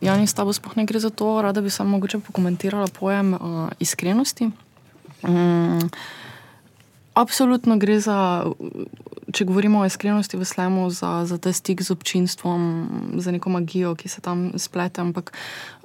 [0.00, 4.50] Jani, s tabo spohne gre za to, rada bi samo mogoče pokomentirala pojem uh, iskrenosti.
[5.22, 5.88] Mm,
[7.14, 8.46] absolutno gre za,
[9.32, 13.94] če govorimo o iskrenosti v slemu, za, za ta stik z občinstvom, za neko magijo,
[13.94, 15.00] ki se tam splete.
[15.00, 15.32] Ampak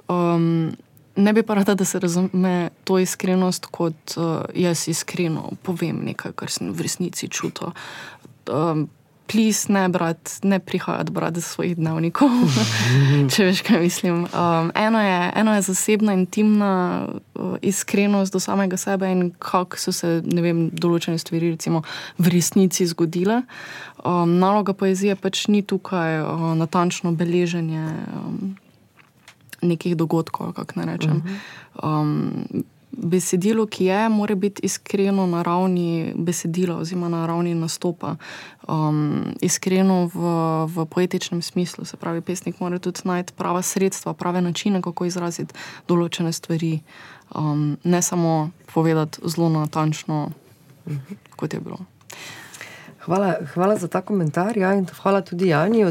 [0.08, 0.74] um,
[1.18, 6.32] ne bi pa rada, da se razume to iskrenost kot uh, jaz iskreno povem nekaj,
[6.38, 7.74] kar sem v resnici čutil.
[8.48, 8.86] Um,
[9.28, 9.88] plis, ne
[10.42, 12.30] ne prihajati brati svojih dnevnikov,
[13.34, 14.24] če veš, kaj mislim.
[14.24, 16.72] Um, eno, je, eno je zasebna, intimna
[17.08, 21.82] uh, iskrenost do samega sebe in kako so se vem, določene stvari recimo,
[22.18, 23.42] v resnici zgodile.
[24.04, 28.56] Um, naloga poezije pač ni tukaj uh, natančno beleženje um,
[29.62, 31.22] nekih dogodkov, kako naj rečem.
[31.82, 38.16] Um, besedilo, ki je, mora biti iskreno na ravni besedila, oziroma na ravni nastopa,
[38.68, 40.32] um, iskreno v,
[40.66, 41.84] v poetičnem smislu.
[41.84, 45.54] Se pravi, pesnik mora tudi najti prava sredstva, prave načine, kako izraziti
[45.88, 46.80] določene stvari,
[47.34, 50.30] um, ne samo povedati zelo natančno,
[51.36, 51.84] kot je bilo.
[53.08, 55.84] Hvala, hvala za ta komentar, ja, in hvala tudi Jani.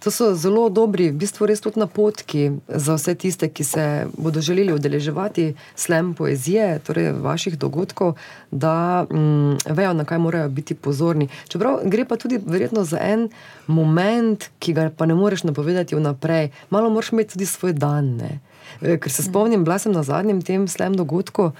[0.00, 3.84] To so zelo dobri, v bistvu res tudi napotki za vse tiste, ki se
[4.16, 8.14] bodo želeli udeleževati slem poezije, torej vaših dogodkov,
[8.50, 11.28] da mm, vejo, na kaj morajo biti pozorni.
[11.48, 13.28] Čeprav gre pa tudi verjetno za en
[13.66, 16.48] moment, ki ga pa ne moreš napovedati vnaprej.
[16.70, 18.16] Malo moraš imeti tudi svoj dan.
[18.16, 18.38] Ne?
[18.80, 21.50] Ker se spomnim, bila sem na zadnjem tem slem dogodku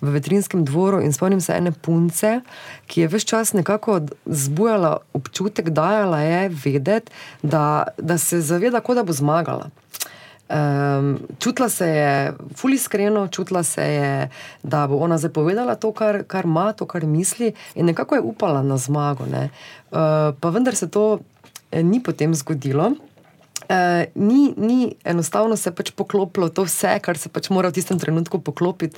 [0.00, 2.40] v vetrinskem dvoru in spomnim se ene punce,
[2.86, 9.02] ki je vse čas nekako zbujala občutek, dajala je vedeti, da, da se zaveda, da
[9.02, 9.70] bo zmagala.
[10.48, 14.30] Um, čutila se je, fully iskreno, čutila se je,
[14.62, 18.20] da bo ona zdaj povedala to, kar, kar ima, to, kar misli, in nekako je
[18.20, 19.24] upala na zmago.
[19.24, 19.50] Uh,
[20.40, 21.18] pa vendar se to
[21.70, 22.94] eh, ni potem zgodilo.
[23.68, 27.98] Uh, ni, ni enostavno se pač poklopilo to vse, kar se pač mora v tistem
[28.00, 28.96] trenutku poklopiti.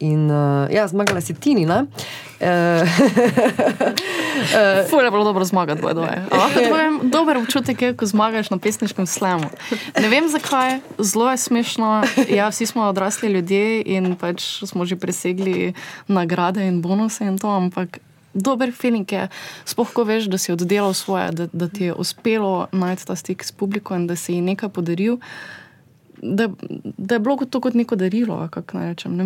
[0.00, 1.86] In uh, ja, zmagala si ti, ne?
[4.40, 6.26] Uh, Fulje je bilo dobro zmagati, bojo dvoje.
[7.02, 9.50] Dober občutek je, ko zmagaš na pesniškem slemu.
[10.00, 12.02] Ne vem zakaj, zelo je smešno.
[12.28, 15.74] Ja, vsi smo odrasli ljudje in pač smo že presegli
[16.08, 17.98] nagrade in bonuse in to, ampak.
[18.34, 19.28] Dober feeling je,
[19.66, 23.44] spoh ko veš, da si oddelal svoje, da, da ti je uspelo najti ta stik
[23.44, 25.18] s publiko in da si ji nekaj podaril.
[25.18, 25.59] Uh,
[26.22, 26.48] da,
[26.98, 28.48] da je bilo to kot neko darilo.
[29.04, 29.24] Ne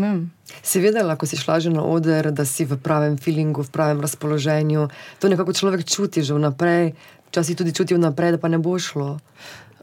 [0.62, 4.00] si vedela, ko si šla že na oder, da si v pravem feelingu, v pravem
[4.00, 4.88] razpoloženju.
[5.18, 6.94] To nekako človek čuti že vnaprej,
[7.30, 9.18] včasih tudi čuti vnaprej, da pa ne bo šlo.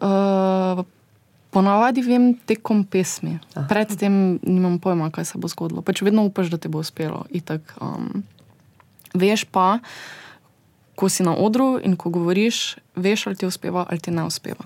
[0.01, 0.85] Uh,
[1.51, 3.35] Ponavadi vem tekom pesmi,
[3.67, 5.83] predtem nimam pojma, kaj se bo zgodilo.
[5.83, 7.27] Pač vedno upaš, da ti bo uspelo.
[7.27, 8.23] Itak, um,
[9.11, 9.83] veš pa,
[10.95, 14.63] ko si na odru in ko govoriš, veš, ali ti uspeva ali ti ne uspeva.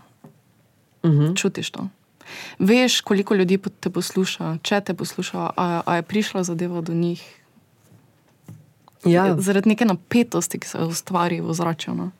[1.02, 1.22] Uh mhm.
[1.22, 1.36] -huh.
[1.36, 1.90] Čutiš to.
[2.60, 7.24] Veš, koliko ljudi te posluša, če te posluša, a, a je prišla zadeva do njih.
[9.06, 9.36] Ja.
[9.38, 11.94] Zaradi neke napetosti, ki se ustvari v zraku.
[11.94, 12.12] No?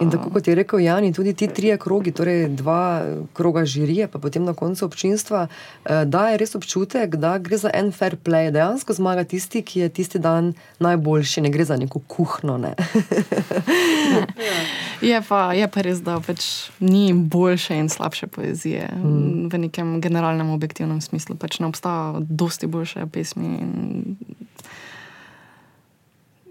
[0.00, 3.02] In tako kot je rekel Jan, tudi ti trije krogi, torej dva
[3.32, 5.46] kroga žirije, pa potem na koncu občinstva,
[5.84, 8.50] eh, daje res občutek, da gre za en fair play.
[8.50, 12.58] Dejansko zmaga tisti, ki je tisti dan najboljši, ne gre za neko kuhno.
[12.58, 12.74] Ne.
[15.10, 19.48] je, pa, je pa res, da pač ni boljše in slabše poezije mm.
[19.52, 21.36] v nekem generalnem objektivnem smislu.
[21.36, 23.58] Pač ne obstaja dosti boljše pesmi.
[23.58, 24.16] In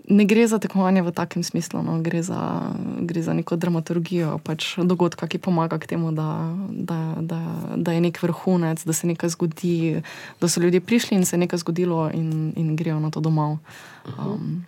[0.07, 1.99] ne gre za tekmovanje v takem smislu, no.
[2.01, 7.41] gre, za, gre za neko dramaturgijo pač dogodka, ki pomaga k temu, da, da, da,
[7.75, 10.01] da je nek vrhunec, da se nekaj zgodi,
[10.41, 13.57] da so ljudje prišli in se je nekaj zgodilo in, in grejo na to domov.
[14.17, 14.65] Um.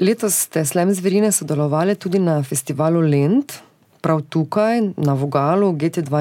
[0.00, 3.52] Letos ste Slem zverine sodelovali tudi na festivalu Lend,
[4.00, 6.16] prav tukaj na Vogalu GT2.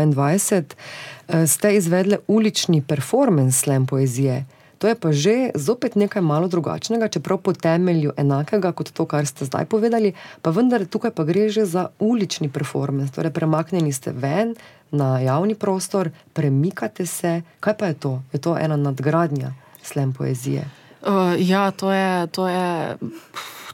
[0.51, 4.45] Eh, ste izvedli ulični performance Slem poezije.
[4.79, 9.27] To je pa že zopet nekaj malo drugačnega, čeprav po temelju enakega kot to, kar
[9.27, 13.11] ste zdaj povedali, pa vendar tukaj pa gre že za ulični performance.
[13.11, 14.55] Torej, premaknjeni ste ven
[14.91, 17.41] na javni prostor, premikate se.
[17.59, 18.13] Kaj pa je to?
[18.31, 19.53] Je to ena nadgradnja
[19.83, 20.63] slem poezije?
[21.01, 22.27] Uh, ja, to je.
[22.27, 22.97] To je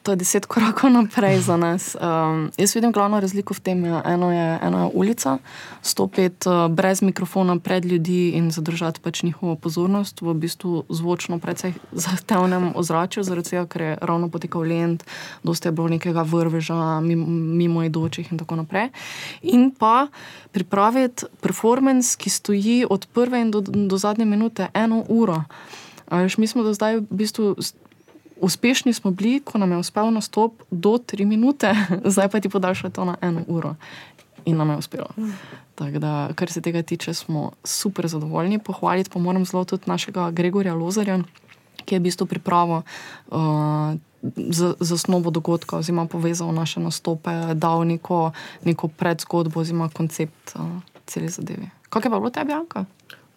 [0.05, 1.97] to je deset korakov naprej za nas.
[1.97, 4.03] Um, jaz vidim glavno razliko v tem, ja.
[4.05, 5.37] eno je ena ulica,
[5.81, 11.73] stopiti uh, brez mikrofona pred ljudi in zadržati pač njihovo pozornost v bistvu zvočno precej
[11.91, 15.03] zahtevnem ozračju, zaradi tega, ker je ravno potekal lend,
[15.43, 18.91] dosta je bilo nekega vrveža, mimo idočih in tako naprej.
[19.41, 20.07] In pa
[20.51, 25.41] pripraviti performance, ki stoji od prve in do, do zadnje minute eno uro.
[26.11, 27.55] Veš, mi smo do zdaj v bistvu
[28.41, 31.75] uspešni smo bili, ko nam je uspel nastop do tri minute,
[32.13, 33.75] zdaj pa ti podaljšajo to na eno uro.
[34.45, 35.09] In nam je uspelo.
[35.75, 38.59] Tako da, kar se tega tiče, smo super zadovoljni.
[38.59, 41.19] Pohvaliti pa moram zelo tudi našega Gregorja Lozarja,
[41.85, 42.81] ki je v bistvu pripravo
[43.27, 43.37] uh,
[44.49, 48.31] za, za snovo dogodka, oziroma povezal naše nastope, dal neko,
[48.63, 50.61] neko predzgodbo, oziroma koncept uh,
[51.05, 51.69] cele zadeve.
[51.89, 52.85] Kaj je pa bilo tebi, Janka?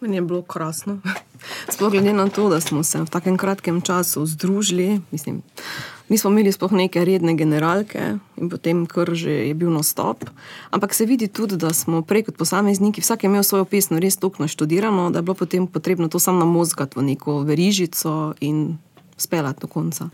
[0.01, 0.99] Meni je bilo krasno.
[1.73, 5.01] Sploh glede na to, da smo se v takem kratkem času združili.
[5.11, 5.41] Mislim,
[6.09, 10.23] nismo imeli sploh neke redne generalke in potem kar že je bil nastop.
[10.71, 14.17] Ampak se vidi tudi, da smo prej kot posamezniki, vsak je imel svojo pesem res
[14.17, 18.77] tokno študirano, da je bilo potem potrebno to samo namozgati v neko verižico in
[19.17, 20.09] speljati do konca.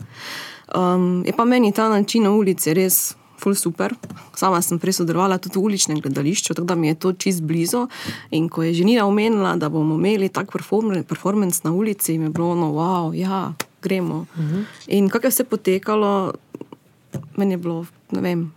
[0.74, 3.94] Um, je pa meni ta način na ulici res ful super.
[4.34, 7.86] Sama sem prej sodelovala tudi v uličnem gledališču, tako da mi je to čist blizu.
[8.30, 10.52] In ko je že Nina omenila, da bomo imeli tak
[11.08, 14.26] performance na ulici, mi je bilo ono, wow, ja, gremo.
[14.36, 14.54] Uh mhm.
[14.54, 14.64] -huh.
[14.86, 16.32] In kako je vse potekalo,
[17.36, 18.52] meni je bilo, ne vem,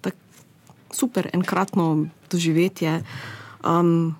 [0.00, 0.16] tako
[0.90, 3.02] super, enkratno doživetje.
[3.64, 4.14] Um,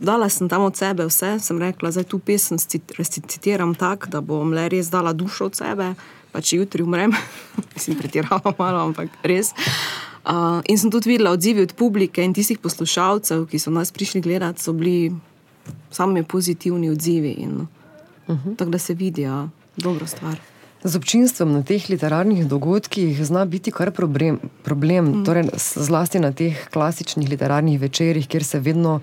[0.00, 2.58] Dala sem tam od sebe vse, sem rekla, da tu pesem
[2.98, 7.14] recitiram tako, da bom le res dala dušo od sebe pa če jutri umrem,
[7.74, 9.50] mislim, pretiravam malo, ampak res.
[10.20, 14.20] Uh, in sem tudi videla odzive od publike in tistih poslušalcev, ki so nas prišli
[14.20, 15.10] gledati, so bili
[15.90, 17.32] sami pozitivni odzivi.
[17.42, 17.66] In,
[18.28, 18.56] uh -huh.
[18.56, 20.49] Tako da se vidijo, dobro stvar.
[20.80, 25.24] Z občinstvom na teh literarnih dogodkih zna biti kar problem, problem mm.
[25.28, 29.00] torej zlasti na teh klasičnih literarnih večerjih, kjer se vedno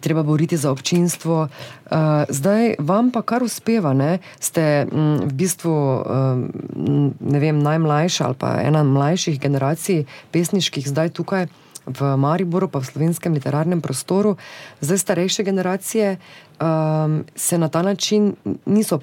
[0.00, 1.48] treba boriti za občinstvo.
[1.92, 4.18] Uh, zdaj vam pa kar uspeva, ne?
[4.40, 6.48] ste m, v bistvu um,
[7.20, 11.46] vem, najmlajša ali pa ena mlajših generacij pesniških zdaj tukaj.
[11.88, 14.36] V Mariboru, pa v slovenskem literarnem prostoru,
[14.80, 16.16] zdaj starejše generacije
[16.60, 18.34] um, se na ta način
[18.66, 19.00] niso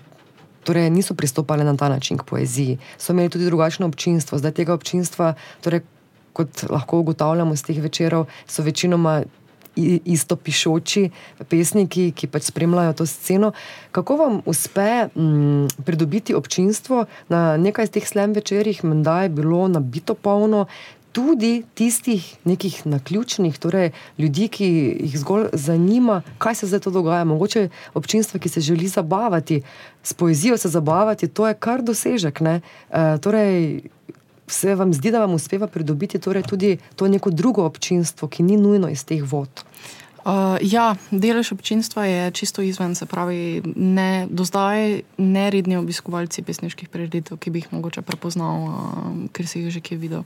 [0.65, 2.77] torej niso pristopali na ta način k poeziji.
[2.97, 4.37] So imeli tudi drugačno občinstvo.
[4.37, 5.85] Zdaj tega občinstva, torej,
[6.33, 9.23] kot lahko ugotavljamo iz teh večerov, so večinoma
[10.05, 11.09] isto pišoči
[11.49, 13.51] pesniki, ki pač spremljajo to sceno.
[13.91, 19.67] Kako vam uspe m, mm, pridobiti občinstvo na nekaj teh slem večerjih, menda je bilo
[19.67, 20.65] nabito polno,
[21.15, 24.65] tudi tistih nekih naključnih, torej ljudi, ki
[24.99, 27.23] jih zgolj zanima, kaj se zdaj to dogaja.
[27.23, 29.61] Mogoče občinstvo, ki se želi zabavati,
[30.05, 32.41] s poezijo se zabavati, to je kar dosežek.
[32.41, 32.59] E,
[33.21, 33.81] torej,
[34.47, 38.57] se vam zdi, da vam uspeva pridobiti torej tudi to neko drugo občinstvo, ki ni
[38.57, 39.65] nujno iz teh vod.
[40.25, 46.89] Uh, ja, delež občinstva je čisto izven, se pravi, ne, do zdaj neredni obiskovalci pesniških
[46.89, 50.23] prireditev, ki bi jih mogoče prepoznal, uh, ker si jih že kje videl.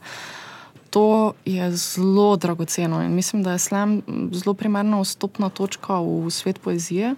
[0.96, 4.00] To je zelo dragoceno in mislim, da je slam
[4.32, 7.16] zelo primerna vstopna točka v svet poezije,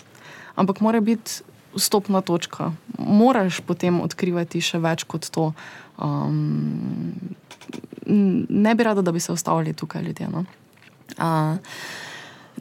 [0.56, 1.46] ampak mora biti
[1.76, 2.72] vstopna točka.
[2.98, 5.52] Moraš potem odkrivati še več kot to.
[6.02, 7.14] Um,
[8.50, 10.30] ne bi rada, da bi se ustavili tukaj ljudje.
[10.32, 10.46] No?
[11.18, 11.58] Uh,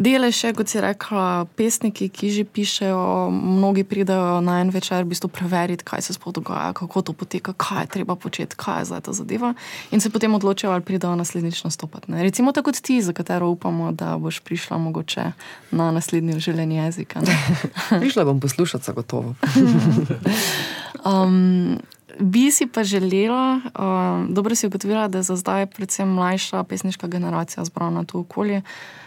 [0.01, 5.13] Dele še, kot si rekla, pesniki, ki že pišejo, mnogi pridejo na en večer, v
[5.13, 8.89] bistvu preveriti, kaj se sploh dogaja, kako to poteka, kaj je treba početi, kaj je
[8.89, 9.53] zdaj ta zadeva.
[9.93, 12.09] In se potem odločijo, ali pridejo naslednjič nastopati.
[12.17, 12.25] Ne.
[12.25, 15.33] Recimo tako kot ti, za katero upamo, da boš prišla mogoče
[15.77, 17.17] na naslednji želeni jezik.
[18.01, 19.35] Prišla bom poslušati, zagotovo.
[21.05, 21.81] Um,
[22.21, 27.07] bi si pa želela, um, dobro si ugotovila, da je za zdaj predvsem mlajša pesniška
[27.07, 28.63] generacija zbrana tu okolje.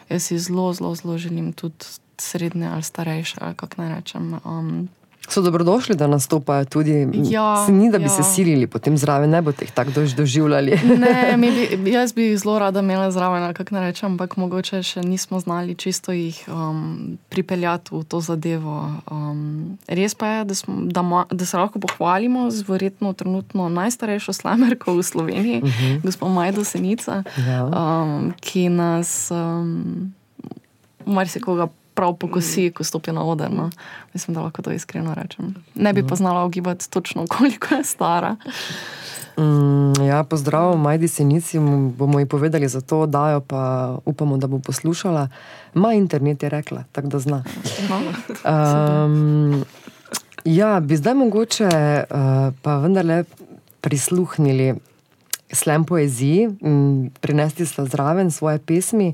[0.09, 1.85] Jaz si zelo, zelo, zelo želim tudi
[2.17, 4.39] srednje ali starejše, ali kako naj rečem.
[4.45, 4.89] Um,
[5.27, 7.07] So dobrodošli, da nastopajo tudi.
[7.29, 8.09] Ja, ni, da bi ja.
[8.09, 10.79] se silili, potem zraven ne boste jih tako dož- doživljali.
[10.99, 15.01] Ne, bi, jaz bi jih zelo rada imela zraven, kako naj rečem, ampak mogoče še
[15.01, 18.91] nismo znali čisto jih um, pripeljati v to zadevo.
[19.11, 23.69] Um, res pa je, da, smo, da, ma, da se lahko pohvalimo z verjetno trenutno
[23.69, 26.01] najstarejšo slamerko v Sloveniji, uh -huh.
[26.01, 27.63] gospod Majdo Senica, Ja.
[27.65, 30.13] um, ki nas um,
[31.05, 31.67] marsikoga.
[31.93, 33.51] Prav pokosi, ko stopi na oder.
[33.51, 33.69] No.
[34.13, 35.55] Mislim, da lahko to iskreno rečem.
[35.75, 38.35] Ne bi pa znala ugibati točno, koliko je stara.
[39.37, 44.47] Mm, ja, pozdrav, Majdi Senici, mu bomo ji povedali za to oddajo, pa upamo, da
[44.47, 45.27] bo poslušala.
[45.73, 47.43] Ma internet je rekla, tako da zna.
[47.89, 48.01] No.
[48.51, 49.63] Um,
[50.45, 53.23] ja, bi zdaj mogoče uh, pa vendarle
[53.81, 54.75] prisluhnili
[55.51, 59.13] slem poeziji, m, prinesli sta zraven svoje pesmi,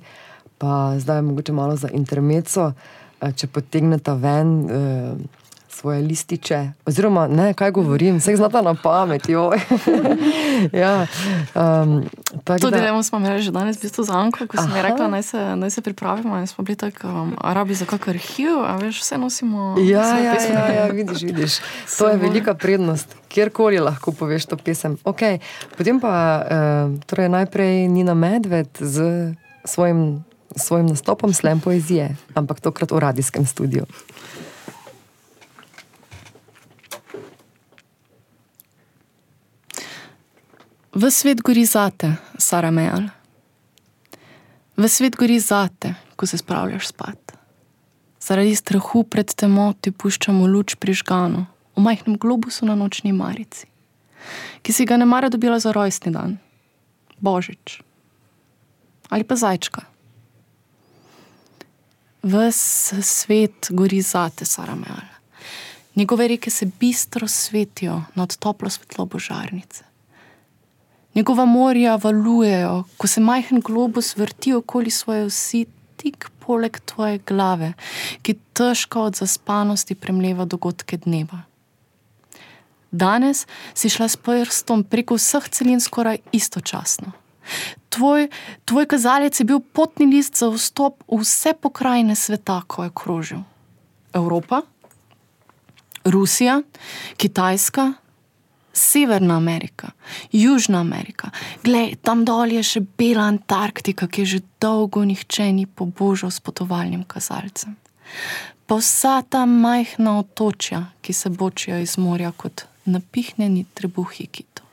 [0.59, 4.57] pa zdaj mogoče malo za intermeco, uh, če potegneta ven.
[4.67, 5.19] Uh,
[5.69, 9.29] Svoje lističe, oziroma ne, kaj govorim, vse znata na pamet.
[10.83, 11.07] ja,
[11.55, 12.03] um,
[12.43, 15.23] To da- dilemo smo imeli že danes, v bistvu za Anko, ko sem rekla, naj
[15.23, 16.35] se, naj se pripravimo.
[16.37, 19.75] In smo bili tako, um, a rabi za kak arhiv, a veš, vse nosimo.
[19.79, 20.53] Ja, svoje ja, pesmi.
[20.55, 21.53] ja, ja, vidiš, vidiš.
[21.97, 24.97] To je velika prednost, kjerkoli lahko poveš to pesem.
[25.03, 25.39] Okay.
[25.77, 29.31] Potem pa uh, torej najprej Nina Medved z
[29.63, 30.25] svojim,
[30.55, 33.85] svojim nastopom Slam poezije, ampak tokrat v radijskem studiu.
[40.93, 43.07] V svet gori zate, Sara Mejal.
[44.77, 47.35] V svet gori zate, ko se spravljaš spat.
[48.19, 51.45] Zaradi strahu pred temo ti puščamo luč prižgano
[51.77, 53.69] v majhnem globusu na nočni marici,
[54.61, 56.35] ki si ga ne mara dobila za rojstni dan,
[57.23, 57.79] božič
[59.09, 59.88] ali pa zajčka.
[62.23, 65.07] Ves svet gori zate, Sara Mejal.
[65.95, 69.83] Njegove reke se bistro svetijo nad toplo svetlobo žarnice.
[71.15, 75.65] Njegova morja valujejo, ko se majhen globus vrti okoli svoje osi,
[75.95, 77.73] tik poleg tvoje glave,
[78.21, 81.41] ki težko od zaspanosti premleva dogodke dneva.
[82.91, 87.11] Danes si šla s prstom preko vseh celin skoraj istočasno.
[87.89, 88.27] Tvoj,
[88.65, 93.41] tvoj kazalec je bil potni list za vstop v vse pokrajine sveta, ko je krožil.
[94.13, 94.61] Evropa,
[96.05, 96.61] Rusija,
[97.17, 97.93] Kitajska,
[98.73, 99.91] Severna Amerika,
[100.31, 101.29] Južna Amerika,
[101.63, 106.39] glej, tam dol je še bela Antarktika, ki je že dolgo nihče ni pobožal s
[106.39, 107.75] potovalnim kazalcem.
[108.69, 114.65] Pa vsa ta majhna otočja, ki se bočijo iz morja kot napihnjeni trebuhi kitov.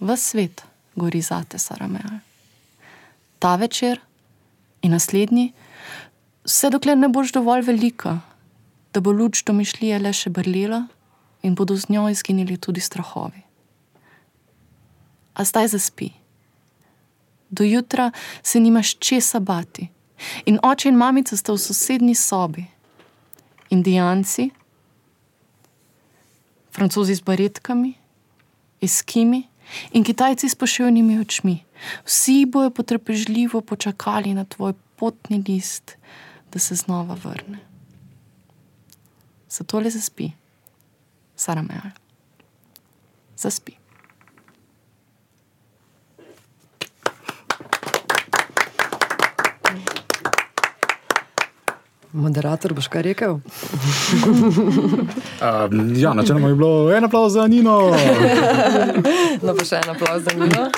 [0.00, 0.64] V svet
[1.00, 2.20] gori zate, Sarameja.
[3.40, 4.00] Ta večer
[4.84, 5.52] in naslednji,
[6.44, 8.18] vse dokler ne boš dovolj velika,
[8.92, 10.84] da bo luč domišljije le še brlela
[11.42, 13.42] in bodo z njo izginili tudi strahovi.
[15.34, 16.10] A zdaj zaspi.
[17.50, 18.10] Do jutra
[18.42, 19.88] se nimaš česa bati.
[20.46, 22.66] In oče in mamica sta v sosednji sobi.
[23.70, 24.50] Indijanci,
[26.74, 27.94] francozi z baretkami,
[28.82, 29.49] eskimi
[29.92, 31.64] in kitajci s poševnimi očmi.
[32.04, 35.96] Vsi bojo potrpežljivo počakali na tvoj potni list,
[36.52, 37.58] da se znova vrne.
[39.50, 40.30] Zato le zaspi.
[41.36, 41.90] Sara Meal.
[43.36, 43.79] Zaspi.
[52.20, 53.38] Moderator boš kaj rekel?
[53.40, 53.42] Uh,
[56.02, 57.78] ja, načeloma je bilo en aplauz za Nino.
[59.44, 60.68] No, pa še en aplauz za Nino.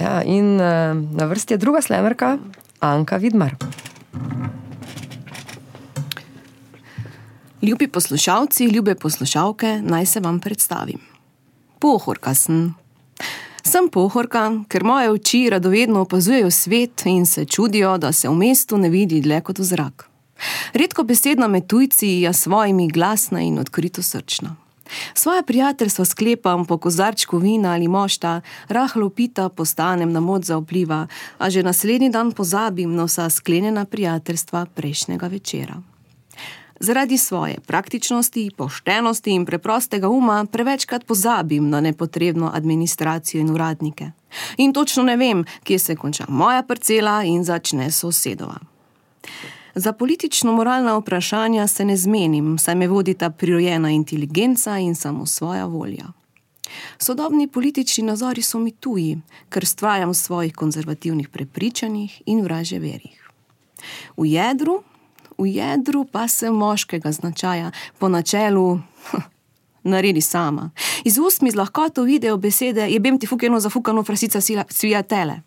[0.00, 2.38] Ja, in uh, na vrsti je druga slemerka,
[2.80, 3.54] Anka Vidmar.
[7.62, 11.00] Ljubi poslušalci, ljube poslušalke, naj se vam predstavim.
[11.78, 12.79] Pohorka sem.
[13.70, 18.78] Sem pohorka, ker moje oči radovedno opazujejo svet in se čudijo, da se v mestu
[18.78, 20.08] ne vidi dlje kot v zrak.
[20.74, 24.56] Redko besedna med tujci, a svojimi glasna in odkrito srčna.
[25.14, 31.06] Svoje prijateljstvo sklepam po kozarčku vina ali mošta, rahlo pita postanem na moč za vpliva,
[31.38, 35.82] a že naslednji dan pozabim na vsa sklenjena prijateljstva prejšnjega večera.
[36.82, 44.10] Zaradi svoje praktičnosti, poštenosti in preprostega uma prevečkrat pozabim na nepotrebno administracijo in uradnike.
[44.56, 48.56] In točno ne vem, kje se konča moja parcela in začne sosedova.
[49.74, 56.06] Za politično-moralna vprašanja se ne zmenim, saj me vodita prirojena inteligenca in samo svoja volja.
[56.98, 59.18] Sodobni politični nazori so mi tuji,
[59.48, 63.30] ker stvarjam v svojih konzervativnih prepričanjih in vraže verjih.
[64.16, 64.82] V jedru,
[65.40, 68.80] v jedru pa sem moškega značaja, po načelu.
[69.82, 70.70] Naredi sama.
[71.04, 75.40] Iz ust mi z lahkoto vidijo besede, je bem ti fukeno zafukano frasica svija tele.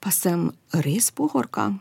[0.00, 1.72] Pa sem res pohorka.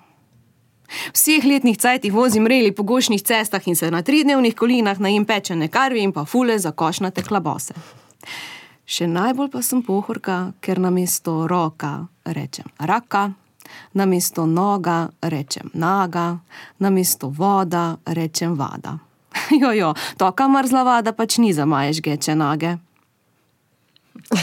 [1.13, 5.67] Vseh letnih cajtih vozim reli po gošnih cestah in se na tridnevnih kolinah najem pečene
[5.67, 7.73] karvi in pa fule za košnate klabose.
[8.85, 13.31] Še najbolj pa sem pohorka, ker na mesto roka rečem raka,
[13.93, 16.37] na mesto noga rečem naga,
[16.79, 18.97] na mesto voda rečem vada.
[19.61, 22.77] Jojo, to kamar zla vada pač ni za moje žgeče nage.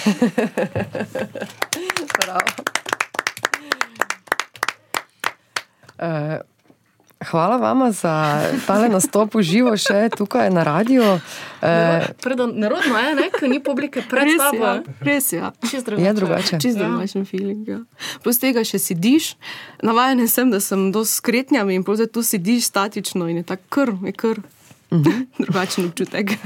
[2.18, 2.50] Bravo.
[5.98, 6.38] Uh,
[7.26, 11.02] hvala vam za tale nastop v živo še tukaj na radiju.
[11.02, 13.26] Uh, Nerodno je, ne?
[13.34, 14.64] ker ni publike pred tabo.
[14.64, 15.42] Ja, res je.
[15.42, 15.52] Ja.
[15.98, 16.60] Je drugače.
[16.62, 17.26] Čist drugačen ja.
[17.26, 17.66] feeling.
[17.68, 17.80] Ja.
[18.22, 19.34] Plus tega še sediš,
[19.82, 23.94] navajen sem, da sem do skretnjami in potem tu sediš statično in je tako kr,
[24.06, 24.38] je kr.
[24.90, 25.26] Uh -huh.
[25.38, 26.38] Drugačen občutek.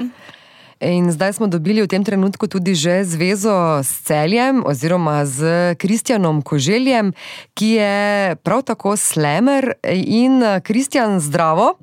[0.83, 5.39] In zdaj smo dobili v tem trenutku tudi že zvezo s celjem oziroma z
[5.79, 7.15] Kristjanom Koželjem,
[7.55, 7.95] ki je
[8.43, 9.79] prav tako slemer.
[9.87, 11.79] In Kristjan, zdravo.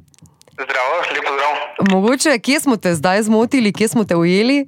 [0.51, 1.53] Zdravo, lepo zdrav.
[1.95, 4.67] Mogoče, kje smo te zdaj zmotili, kje smo te ujeli?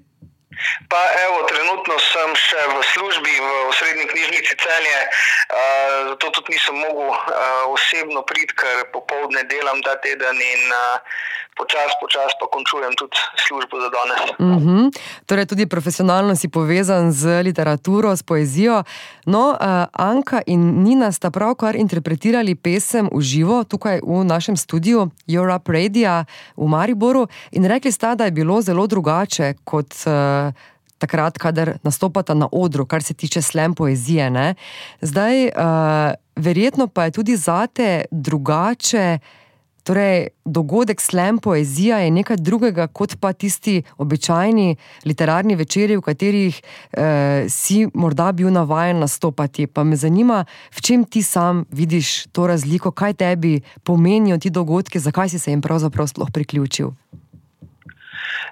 [0.87, 6.79] Pa evo, trenutno sem še v službi v osrednji knjižnici celje, uh, zato tudi nisem
[6.79, 11.03] mogel uh, osebno priti, ker popovdne delam ta teden in uh,
[11.57, 14.21] počasi, počasi pa končujem tudi službo za danes.
[14.39, 14.83] Mm -hmm.
[15.25, 18.83] Torej, tudi profesionalno si povezan z literaturo, s poezijo.
[19.25, 19.57] No, uh,
[19.93, 26.25] Anka in Nina sta pravkar interpretirali pesem v živo tukaj v našem studiu Europe Radio
[26.57, 29.93] v Mariboru in rekli sta, da je bilo zelo drugače kot.
[30.05, 30.53] Uh,
[31.01, 34.29] Takrat, kadar nastopata na odru, kar se tiče slem poezije.
[34.29, 34.55] Ne?
[35.01, 35.51] Zdaj, uh,
[36.35, 39.40] verjetno pa je tudi zate drugače, uh,
[39.83, 44.75] Torej, dogodek slam poezija je nekaj drugega kot pa tisti običajni
[45.05, 49.67] literarni večeri, v katerih eh, si morda bil navaden nastopati.
[49.67, 54.99] Pa me zanima, v čem ti sam vidiš to razliko, kaj tebi pomenijo ti dogodki,
[54.99, 56.91] zakaj si se jim pravzaprav sploh priključil.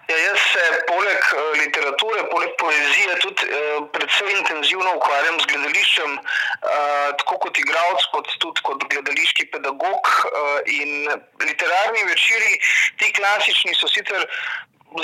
[0.08, 6.16] Ja, jaz se poleg uh, literature, poleg poezije, tudi uh, predvsem intenzivno ukvarjam z gledališčem,
[6.18, 10.14] uh, tako kot igralec, kot tudi kot gledališki pedagog.
[10.30, 11.12] Uh, in
[11.46, 12.56] literarni večeri,
[13.02, 14.26] ti klasični, so sicer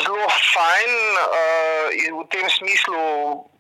[0.01, 3.03] zelo fajn uh, in v tem smislu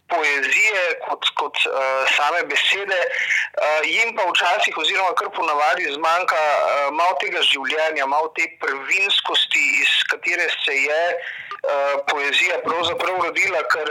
[0.09, 6.91] poezije, kot, kot uh, same besede, uh, jim pa včasih, oziroma kar ponavadi, zmanjka uh,
[6.93, 11.01] malo tega življenja, malo te prvinskosti, iz katere se je.
[12.05, 13.87] Poezija pravzaprav rodila, ker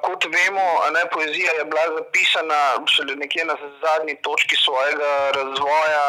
[0.00, 0.64] kot vemo,
[0.94, 6.06] ne, poezija je bila zapisana šele nekje na zadnji točki svojega razvoja.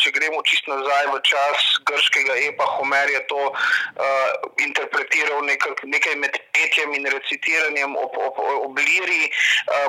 [0.00, 4.28] Če gremo čist nazaj v čas grškega epa, Homer je to uh,
[4.64, 8.38] interpretiral nekak, nekaj med petjem in recitiranjem ob, ob,
[8.68, 9.30] obliri,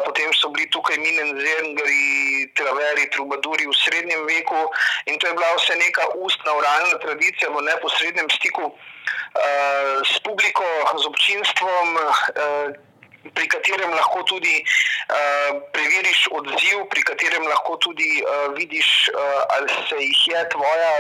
[0.06, 4.62] potem so bili tukaj minenzengari, traveri, trubaduri v srednjem veku
[5.06, 8.72] in to je bila vse neka ustna, oralna tradicija v neposrednem stiku
[10.06, 10.64] s publiko,
[10.98, 11.88] z občinstvom.
[13.22, 19.70] Pri katerem lahko tudi uh, preveriš odziv, pri katerem lahko tudi uh, vidiš, uh, ali
[19.90, 20.94] se jih je tvoja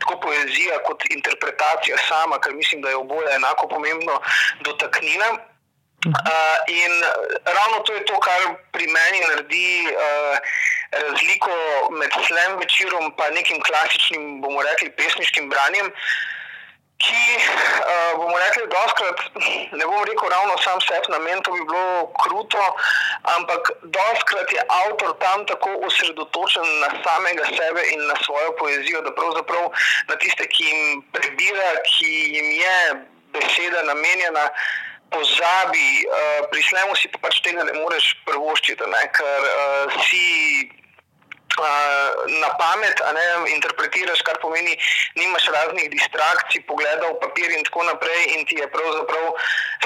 [0.00, 4.20] tako poezija kot interpretacija sama, ker mislim, da je oboje enako pomembno,
[4.60, 5.36] dotaknila.
[6.06, 6.92] Uh, in
[7.44, 8.40] ravno to je to, kar
[8.72, 10.38] pri meni naredi uh,
[10.92, 11.50] razliko
[11.90, 15.90] med slem večerom in nekim klasičnim, bomo rekli, pesniškim branjem.
[16.96, 19.18] Ki, uh, bomo rekli, da doskrat,
[19.72, 22.62] ne bom rekel ravno sam sebi na meni, to bi bilo kruto,
[23.36, 29.12] ampak doskrat je avtor tam tako osredotočen na samega sebe in na svojo poezijo, da
[29.18, 29.68] pravzaprav
[30.08, 32.78] na tiste, ki jim prebira, ki jim je
[33.36, 34.48] beseda namenjena
[35.12, 39.04] pozabi, uh, pri slemu si pač tega ne moreš prvoščiti, ne?
[39.20, 40.24] ker uh, si
[42.40, 44.76] na pamet, ne interpretiraš, kar pomeni,
[45.16, 49.26] nimaš raznih distrakcij, pogledov, papir in tako naprej, in ti je pravzaprav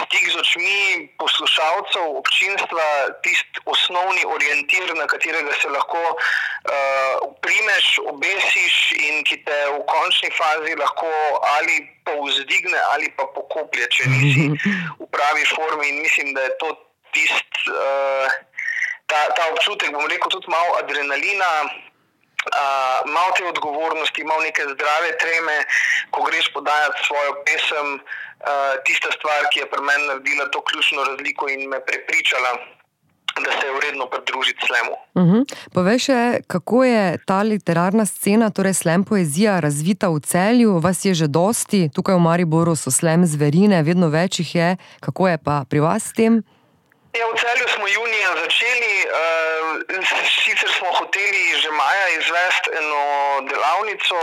[0.03, 2.87] stik z očmi poslušalcev, občinstva,
[3.23, 10.31] tisti osnovni orientir, na katerega se lahko uh, primeš, obesiš in ki te v končni
[10.35, 11.11] fazi lahko
[11.57, 14.47] ali povzdigne ali pa pokoplje, če nisi
[15.01, 15.89] v pravi formi.
[15.89, 16.75] In mislim, da je to
[17.15, 17.69] tisti.
[17.71, 18.50] Uh,
[19.11, 25.11] Ta, ta občutek, bom rekel, tudi malo adrenalina, uh, malo te odgovornosti, malo neke zdrave
[25.23, 25.57] treme,
[26.15, 31.05] ko greš podajati svojo pesem, uh, tista stvar, ki je pri meni naredila to ključno
[31.05, 32.51] razliko in me prepričala,
[33.45, 34.95] da se je vredno pridružiti slemu.
[35.15, 35.43] Uh -huh.
[35.75, 41.15] Povej še, kako je ta literarna scena, torej slem poezija, razvita v celju, vas je
[41.15, 45.65] že dosti, tukaj v Mariboru so slem zverine, vedno več jih je, kako je pa
[45.71, 46.43] pri vas s tem?
[47.13, 50.05] Ja, v celju smo junija začeli, uh,
[50.45, 53.03] sicer smo hoteli že maja izvesti eno
[53.51, 54.17] delavnico,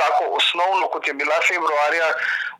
[0.00, 2.08] tako osnovno, kot je bila februarja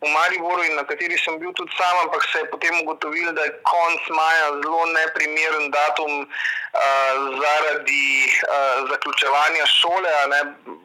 [0.01, 3.41] v Mariboru in na kateri sem bil tudi sam, ampak se je potem ugotovil, da
[3.41, 10.11] je konc maja zelo neprimeren datum uh, zaradi uh, zaključevanja šole.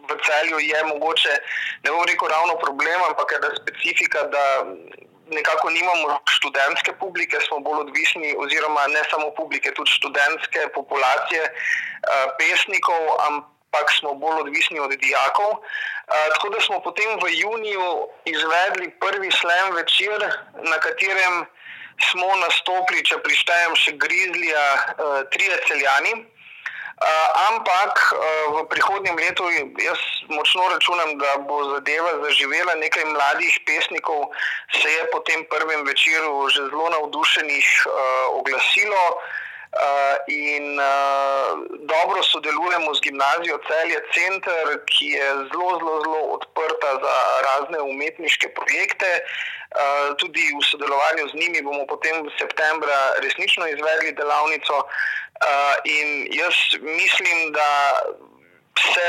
[0.08, 1.34] V celju je mogoče,
[1.84, 4.44] ne bom rekel ravno problem, ampak je da specifika, da
[5.26, 11.54] nekako nimamo študentske publike, smo bolj odvisni, oziroma ne samo publike, tudi študentske populacije uh,
[12.38, 15.50] pesnikov, ampak smo bolj odvisni od dijakov.
[15.50, 20.18] Uh, tako da smo potem v juniju izvedli prvi slam večer,
[20.62, 21.44] na katerem
[22.10, 26.14] smo nastopili, če prištejem še Grizlija, uh, trije celjani.
[26.96, 29.44] Uh, ampak uh, v prihodnjem letu
[29.84, 30.00] jaz
[30.32, 32.72] močno računam, da bo zadeva zaživela.
[32.80, 34.32] Nekaj mladih pesnikov
[34.72, 39.20] se je po tem prvem večeru že zelo navdušenih uh, oglasilo.
[39.76, 41.52] Uh, in uh,
[41.84, 47.16] dobro sodelujemo z gimnazijo Celje Center, ki je zelo, zelo, zelo odprta za
[47.48, 49.10] razne umetniške projekte.
[49.20, 52.88] Uh, tudi v sodelovanju z njimi bomo potem v septembru
[53.20, 54.76] resnično izvedli delavnico.
[54.80, 57.68] Uh, in jaz mislim, da
[58.80, 59.08] se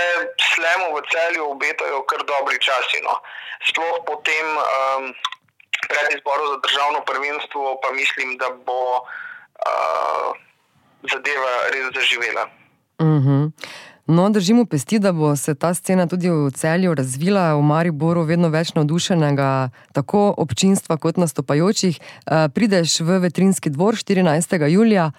[0.52, 3.00] slemo v celju obetajo kar dobri časi.
[3.08, 3.16] No.
[3.72, 5.16] Sploh potem um,
[5.88, 9.08] pred izborom za državno prvenstvo, pa mislim, da bo.
[9.64, 10.36] Uh,
[11.04, 12.50] zadeva res zaživela.
[13.00, 13.28] Uh mhm.
[13.28, 13.52] -huh.
[14.08, 18.48] No, držimo pesti, da bo se ta scena tudi v celju razvila, v Mariboru vedno
[18.50, 22.00] več navdušenega, tako občinstva kot nastopajočih.
[22.00, 24.68] Uh, prideš v vetrinski dvor 14.
[24.72, 25.12] julija,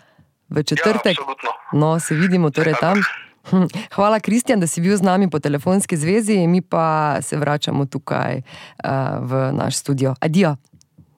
[0.48, 1.18] v četrtek.
[1.18, 3.02] Ja, no, se vidimo torej tam.
[3.50, 7.86] Hm, hvala, Kristjan, da si bil z nami po telefonski zvezi, mi pa se vračamo
[7.86, 10.14] tukaj uh, v naš studio.
[10.20, 10.56] Adijo.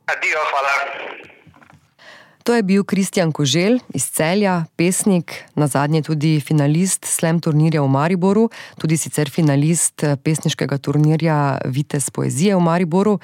[0.06, 0.74] Adijo, hvala.
[2.44, 7.88] To je bil Kristjan Kožel iz Celja, pesnik, na zadnje tudi finalist Slam turnirja v
[7.88, 8.48] Mariboru,
[8.80, 13.18] tudi sicer finalist eh, pesniškega turnirja Vitez poezije v Mariboru.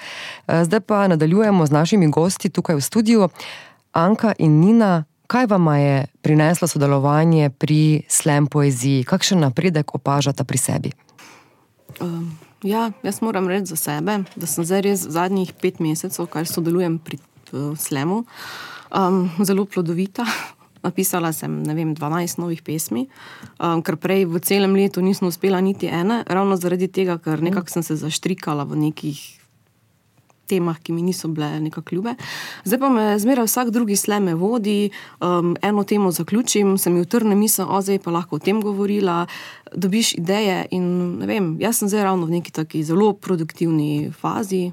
[0.47, 3.29] Eh, zdaj pa nadaljujemo z našimi gosti tukaj v studiu.
[3.93, 10.59] Anka in Nina, kaj vam je prineslo sodelovanje pri Slam poeziji, kakšen napredek opažate pri
[10.59, 10.93] sebi?
[12.01, 16.45] Um, ja, jaz moram reči za sebe, da sem zdaj res zadnjih pet mesecev, kar
[16.45, 18.27] sodelujem pri uh, Slamu
[18.97, 20.25] um, zelo plodovita.
[20.87, 23.09] Napisala sem vem, 12 novih pesmi,
[23.59, 27.73] um, ker prej v celem letu nisem uspela niti ene, ravno zaradi tega, ker nekako
[27.73, 29.19] sem se zaštrikala v nekih
[30.47, 32.15] temah, ki mi niso bile nekako ljube.
[32.63, 37.35] Zdaj pa me zmeraj vsak drugi sleme vodi, um, eno temo zaključim, se mi utrne
[37.35, 39.27] misel, o zdaj pa lahko o tem govorila,
[39.75, 40.67] dobiš ideje.
[40.71, 44.71] In, vem, jaz sem zdaj ravno v neki taki zelo produktivni fazi.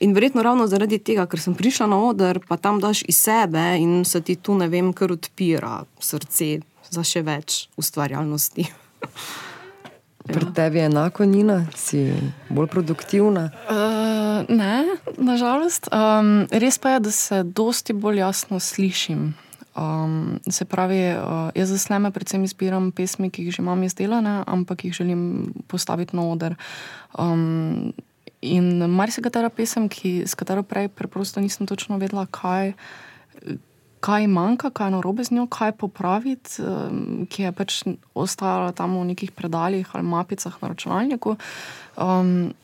[0.00, 3.78] In verjetno ravno zaradi tega, ker sem prišla na oder, pa tam daš iz sebe
[3.80, 6.58] in se ti tu ne vem, kar odpira srce
[6.90, 8.66] za še več ustvarjalnosti.
[10.26, 10.52] Pri ja.
[10.52, 12.10] tebi je enako, Nina, si
[12.50, 13.46] bolj produktivna?
[13.70, 15.86] Uh, ne, nažalost.
[15.94, 19.28] Um, res pa je, da se dosti bolj jasno slišim.
[19.76, 24.40] Um, se pravi, uh, jaz za sleme predvsem izbiram pesmi, ki jih že imam izdelane,
[24.46, 25.22] ampak jih želim
[25.70, 26.56] postaviti na oder.
[27.14, 27.92] Um,
[28.46, 32.74] In marsikatera pesem, ki, s katero prej preprosto nisem točno vedela, kaj,
[34.00, 37.80] kaj manjka, kaj je narobe z njo, kaj popraviti, um, ki je pač
[38.14, 41.36] ostajala tam v nekih predaljih ali mapicah na računalniku.
[41.96, 42.54] Um,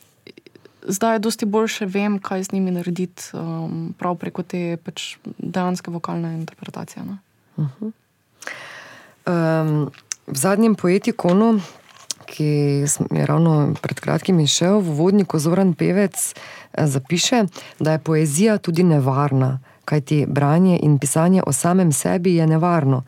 [0.82, 6.34] zdaj dosti boljše, vem, kaj z njimi narediti, um, prav preko te pač dejanske vokalne
[6.38, 7.04] interpretacije.
[7.06, 7.18] No?
[7.56, 7.92] Uh -huh.
[9.26, 9.90] um,
[10.26, 11.60] v zadnjem poetikonu
[12.32, 12.44] ki
[13.10, 17.44] je ravno pred kratkim išel v vodniku Zoran Pevec, eh, zapiše,
[17.78, 23.02] da je poezija tudi nevarna, kajti branje in pisanje o samem sebi je nevarno.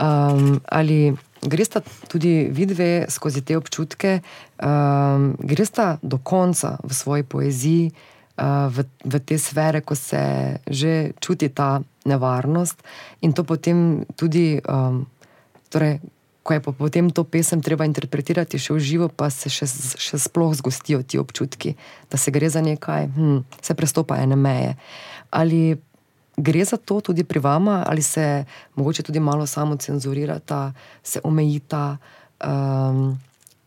[0.00, 1.12] Um, ali
[1.42, 4.20] gresta tudi vidve skozi te občutke,
[4.62, 7.90] um, gresta do konca v svoji poeziji,
[8.38, 12.82] uh, v, v te sfere, ko se že čuti ta nevarnost
[13.20, 15.06] in to potem tudi, um,
[15.68, 16.00] torej,
[16.42, 19.68] ko je pa potem to pesem treba interpretirati še v živo, pa se še,
[19.98, 21.76] še sploh zgostijo ti občutki,
[22.10, 24.74] da se gre za nekaj, hm, se prestopa ene meje.
[25.30, 25.78] Ali
[26.36, 30.72] gre za to tudi pri vama, ali se morda tudi malo samo cenzurirata,
[31.02, 31.96] se omejita,
[32.42, 33.18] um,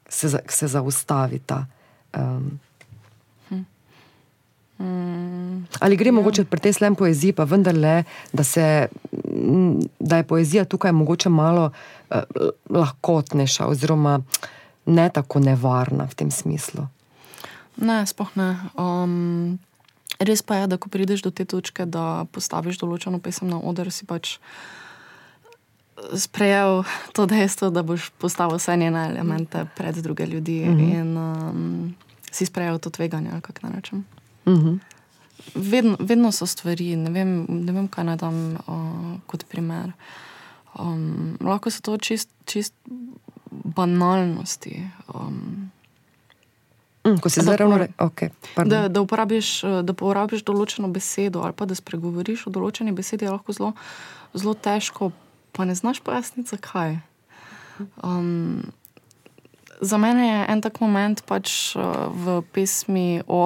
[0.09, 1.65] se, se zaustavita.
[2.15, 2.64] Um.
[4.77, 5.67] Hmm.
[5.79, 6.15] Ali gre ja.
[6.15, 8.03] mogoče pri tej slem poeziji, pa vendarle,
[8.33, 8.87] da, se,
[9.99, 12.21] da je poezija tukaj mogoče malo uh,
[12.69, 14.19] lahkotnejša, oziroma
[14.85, 16.87] ne tako nevarna v tem smislu?
[17.77, 18.55] Ne, spohne.
[18.77, 19.59] Um,
[20.19, 23.91] Res pa je, da ko prideš do te točke, da postaviš določeno pesem na oder,
[23.91, 24.37] si pač
[26.15, 30.99] sprejel to dejstvo, da boš postavil vse njene elemente pred druge ljudi mm -hmm.
[30.99, 31.95] in um,
[32.31, 34.05] si sprejel to tveganje, kako naj rečem.
[34.45, 34.79] Mm -hmm.
[35.55, 39.91] vedno, vedno so stvari, ne vem, ne vem kaj naj dam uh, kot primer.
[40.79, 42.73] Um, lahko so to čist, čist
[43.51, 44.89] banalnosti.
[45.13, 45.71] Um,
[47.05, 48.29] Mm, ko si zdaj ravno rekel, okay,
[48.65, 53.33] da, da, uporabiš, da uporabiš določeno besedo ali pa da spregovoriš o določeni besedi, je
[53.35, 53.73] lahko zelo,
[54.33, 55.11] zelo težko,
[55.53, 56.97] pa ne znaš pojasniti, zakaj.
[58.01, 58.73] Um,
[59.85, 63.45] za mene je en tak moment pač uh, v pesmi o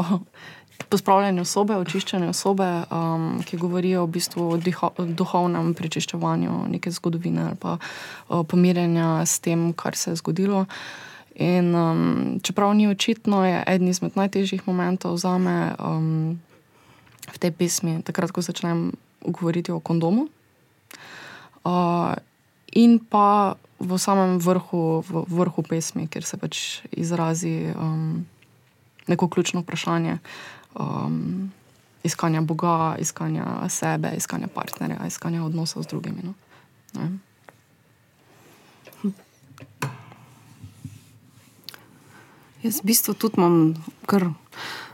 [0.90, 7.50] pospravljanju sobe, očiščanju sobe, um, ki govorijo v bistvu o diho, duhovnem prečiščevanju neke zgodovine
[7.50, 10.64] ali pa uh, pomirjenja s tem, kar se je zgodilo.
[10.64, 11.08] Uh,
[11.40, 16.36] In um, čeprav ni očitno, je eden izmed najtežjih momentov za me um,
[17.32, 18.92] v tej pesmi, takrat, ko začnem
[19.24, 20.28] govoriti o kondomu.
[21.64, 22.12] Uh,
[22.76, 28.28] in pa v samem vrhu, v vrhu pesmi, kjer se pač izrazi um,
[29.08, 30.20] neko ključno vprašanje
[30.76, 31.52] um,
[32.04, 36.24] iskanja Boga, iskanja sebe, iskanja partnerja, iskanja odnosov z drugimi.
[36.24, 36.34] No?
[42.64, 43.72] Jaz v bistvu tudi imam
[44.04, 44.28] kar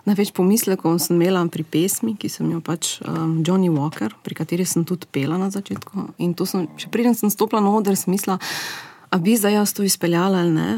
[0.05, 4.65] največ pomislekov, sem imela pri pesmi, ki sem jo pač um, Johnny Walker, pri kateri
[4.65, 6.13] sem tudi pela na začetku.
[6.21, 8.37] In to sem, še preden sem stopila na oder, smisla,
[9.09, 10.69] a bi zdaj jaz to izpeljala ali ne.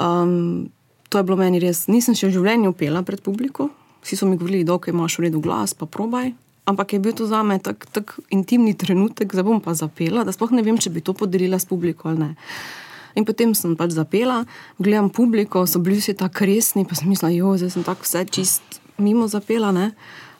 [0.00, 0.72] Um,
[1.12, 3.68] to je bilo meni res, nisem še v življenju pela pred publiko,
[4.08, 6.32] vsi so mi govorili, da imaš v redu glas, pa probaj.
[6.64, 10.32] Ampak je bil to za me tako tak intimni trenutek, da bom pa zapela, da
[10.32, 12.30] sploh ne vem, če bi to podelila s publiko ali ne.
[13.16, 14.44] In potem sem pač zapela,
[14.78, 18.24] gledam publiko, so bili vsi tako resni, pa sem mislila, jo, zdaj sem tako vse
[18.32, 19.72] čist mimo zapela.
[19.72, 19.92] Ne?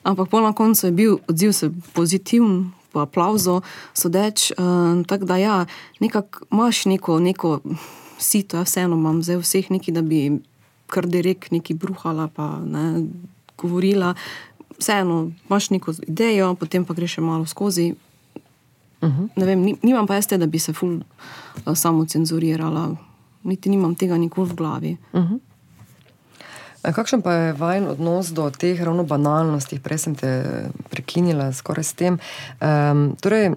[0.03, 1.53] Ampak po na koncu je bil odziv
[1.93, 3.61] pozitiven, po aplauzu,
[3.93, 4.51] sodeč.
[4.57, 5.57] Uh, tako da ja,
[6.01, 7.59] nekako imaš neko, neko
[8.17, 10.39] sito, ja, vseeno imam zdaj vseh neki, da bi
[10.89, 13.05] kar direkt neki bruhala, pa ne
[13.61, 14.13] govorila.
[14.79, 17.93] Vseeno imaš neko idejo, potem pa greš malo skozi.
[19.01, 19.45] Uh -huh.
[19.45, 20.95] vem, nimam pa jaz te, da bi se ful
[21.65, 22.95] uh, samo cenzurirala,
[23.43, 24.97] niti nimam tega nikoli v glavi.
[25.13, 25.39] Uh -huh.
[26.81, 29.79] Kakšen pa je vajen odnos do teh ravno banalnosti?
[29.83, 30.31] Prej sem te
[30.89, 32.19] prekinila skoraj s tem.
[32.63, 33.51] Um, torej,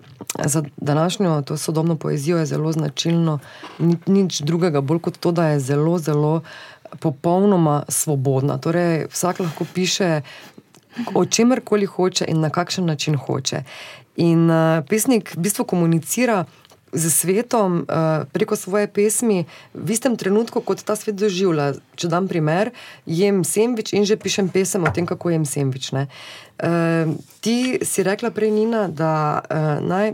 [0.44, 3.38] za današnjo to sodobno poezijo je zelo značilno
[3.78, 6.40] ni, nič drugega, bolj kot to, da je zelo, zelo
[7.00, 8.58] popolnoma svobodna.
[8.58, 10.20] Torej, vsak lahko piše
[11.14, 13.62] o čemer koli hoče in na kakšen način hoče.
[14.16, 16.44] In uh, pesnik v bistvu komunicira
[16.92, 21.72] z svetom uh, preko svoje pesmi v istem trenutku, kot ta svet doživlja.
[21.96, 22.70] Če dam primer,
[23.06, 25.92] jem sendvič in že pišem pesem o tem, kako jem sendvič.
[25.96, 30.12] Uh, ti si rekla prej, Nina, da uh, naj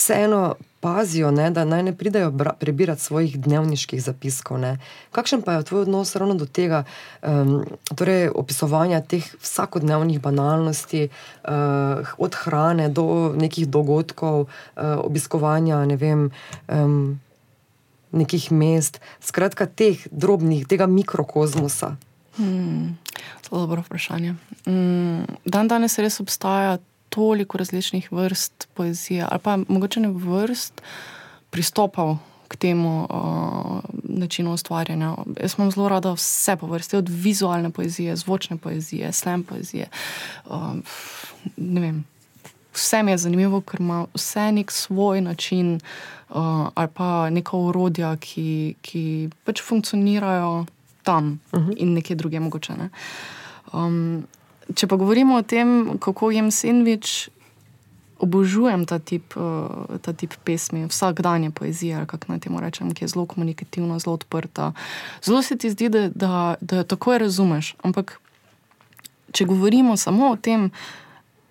[0.00, 4.58] vseeno pazijo, ne, da naj ne pridajo prebirati svojih dnevniških zapiskov.
[4.58, 4.78] Ne.
[5.12, 6.84] Kakšen pa je tvoj odnos ravno do tega,
[7.22, 7.60] um,
[7.94, 16.30] torej opisovanja teh vsakodnevnih banalnosti, uh, od hrane do nekih dogodkov, uh, obiskovanja ne vem,
[16.68, 17.20] um,
[18.12, 21.96] nekih mest, skratka teh drobnih, tega mikrokozmosa.
[22.36, 22.96] Hmm,
[23.44, 24.34] zelo dobro vprašanje.
[24.64, 26.78] Hmm, dan danes res obstaja
[27.10, 30.82] toliko različnih vrst poezije, ali pa mogoče ne vrst
[31.50, 32.16] pristopov
[32.48, 35.14] k temu uh, načinu ustvarjanja.
[35.42, 39.86] Jaz imam zelo rada vse po vrsti, od vizualne poezije, zvočne poezije, slam poezije.
[40.46, 40.56] Uh,
[42.74, 45.74] vse mi je zanimivo, ker ima vse nek svoj način
[46.28, 46.36] uh,
[46.74, 50.66] ali pa neka urodja, ki, ki pač funkcionirajo
[51.02, 51.74] tam uh -huh.
[51.76, 52.72] in nekje druge mogoče.
[52.72, 52.90] Ne.
[53.72, 54.26] Um,
[54.74, 57.30] če pa govorimo o tem, kako jem sendvič,
[58.20, 63.04] obožujem ta tip, uh, ta tip pesmi, vsakdanje poezije, ali kako naj temu rečem, ki
[63.04, 64.72] je zelo komunikativna, zelo odprta.
[65.24, 67.74] Zelo se ti zdi, da, da, da jo takoj razumeš.
[67.82, 68.18] Ampak,
[69.32, 70.68] če govorimo samo o tem,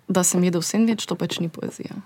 [0.07, 1.97] da sem jedel sendvič, to pač ni poezija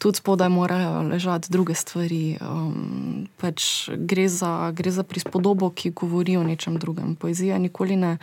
[0.00, 2.38] tudi spodaj morajo ležati druge stvari.
[2.40, 7.14] Um, pač gre, za, gre za prispodobo, ki govori o nečem drugem.
[7.20, 8.16] Poezija nikoli ne,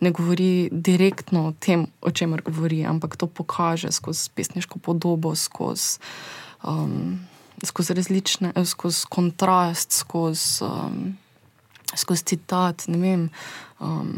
[0.00, 5.98] ne govori direktno o tem, o čemer govori, ampak to pokaže skozi pesniško podobo, skozi.
[6.66, 7.20] Um,
[7.60, 11.10] Skozi različne, skozi kontrast, skozi, um,
[11.92, 12.86] skozi citat.
[12.88, 14.14] Um,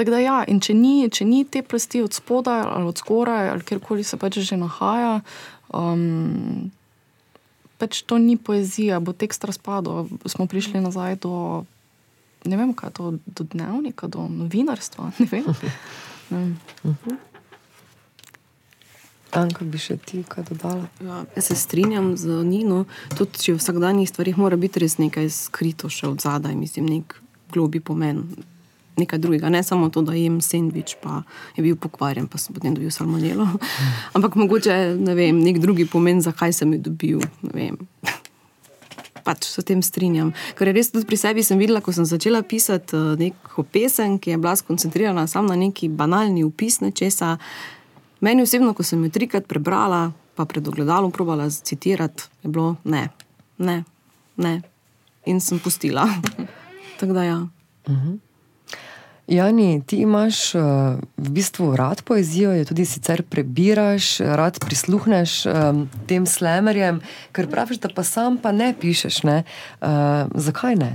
[0.00, 3.50] Tako da, ja, in če ni, če ni te plasti od spodaj ali od zgoraj
[3.52, 5.18] ali kjerkoli se pač že nahaja,
[5.76, 6.70] um,
[7.76, 10.08] pač to ni poezija, bo tekst razpadel.
[10.24, 11.34] Smo prišli nazaj do,
[12.48, 15.12] ne vem, kaj to, do dnevnika, do novinarstva.
[16.30, 16.56] Ne vem.
[19.36, 20.86] Anka, bi še ti kaj dodala?
[21.04, 22.86] Ja, jaz se strinjam z Nino,
[23.18, 27.18] tudi če v vsakdanjih stvarih mora biti res nekaj skrito še od zadaj, mislim, nek
[27.52, 28.24] globi pomen
[29.00, 31.22] nekaj drugega, ne samo to, da jem sendvič, pa
[31.56, 33.46] je bil pokvarjen, pa sem potem dobil salmonelo.
[34.16, 37.24] Ampak mogoče ne vem, nek drugi pomen, zakaj sem jo dobil.
[39.24, 40.32] Pač se s tem strinjam.
[40.56, 44.32] Ker res tudi pri sebi sem videla, ko sem začela pisati uh, neko pesem, ki
[44.32, 47.34] je bila skoncentrirana samo na neki banalni opis nečesa.
[48.24, 53.08] Meni osebno, ko sem jo trikrat prebrala, pa pred ogledalom probala citirati, je bilo ne,
[53.58, 53.82] ne,
[54.40, 54.54] ne.
[55.28, 56.08] In sem pustila.
[57.00, 57.38] Tako da ja.
[57.86, 58.08] Uh mhm.
[58.08, 58.29] -huh.
[59.30, 60.62] Jani, ti imaš uh,
[61.16, 66.98] v bistvu rad poezijo, jo tudi sicer prebiraš, rad prisluhneš um, tem slemerjem,
[67.30, 69.22] ker praviš, da pa sam pa ne pišeš.
[69.22, 69.36] Ne?
[69.78, 70.90] Uh, zakaj ne?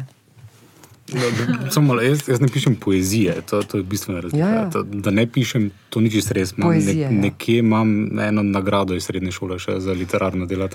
[1.14, 4.48] No, samo, jaz, jaz ne pišem poezije, to, to je bistveno razlika.
[4.48, 4.70] Ja, ja.
[4.70, 6.54] To, da ne pišem, to ni čisto res.
[6.58, 7.22] Imam Poezije, ne, ja.
[7.22, 10.70] nekje imam eno nagrado iz srednje šole za literarno delo.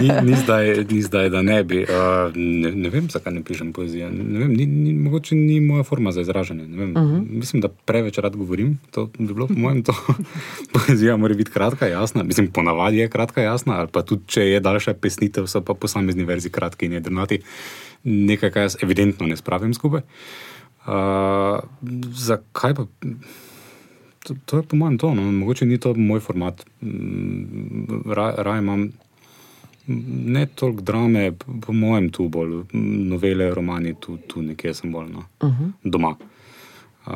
[0.00, 1.80] Ni, ni, zdaj, ni zdaj, da ne bi.
[1.82, 4.10] Uh, ne, ne vem, zakaj ne pišem poezije.
[4.10, 6.64] Ne vem, ni, ni, mogoče ni moja forma za izražanje.
[6.64, 6.92] Uh mhm.
[6.94, 7.30] -huh.
[7.30, 8.78] Mislim, da preveč rad govorim.
[8.90, 9.94] To bi bilo, po mojem, to.
[10.74, 12.22] poezija mora biti kratka, jasna.
[12.22, 13.78] Mislim, ponavadi je kratka, jasna.
[13.78, 17.40] Ali pa tudi, če je daljša pesnitev, so pa posamezni verzi kratki in jedrnati
[18.04, 20.02] nekaj, kar jaz evidentno ne spravim skupaj.
[20.86, 21.60] Uh,
[22.16, 22.86] zakaj pa?
[24.24, 25.32] To, to je po mojem to, no.
[25.32, 26.64] mogoče ni to moj format.
[26.82, 28.90] Mm, Raje raj imam
[30.26, 31.32] ne toliko drame,
[31.66, 35.24] po mojem, tu bolj novele, romani, tu, tu nekje sem bolj no.
[35.40, 35.70] uh -huh.
[35.84, 36.14] doma.
[37.06, 37.12] Uh,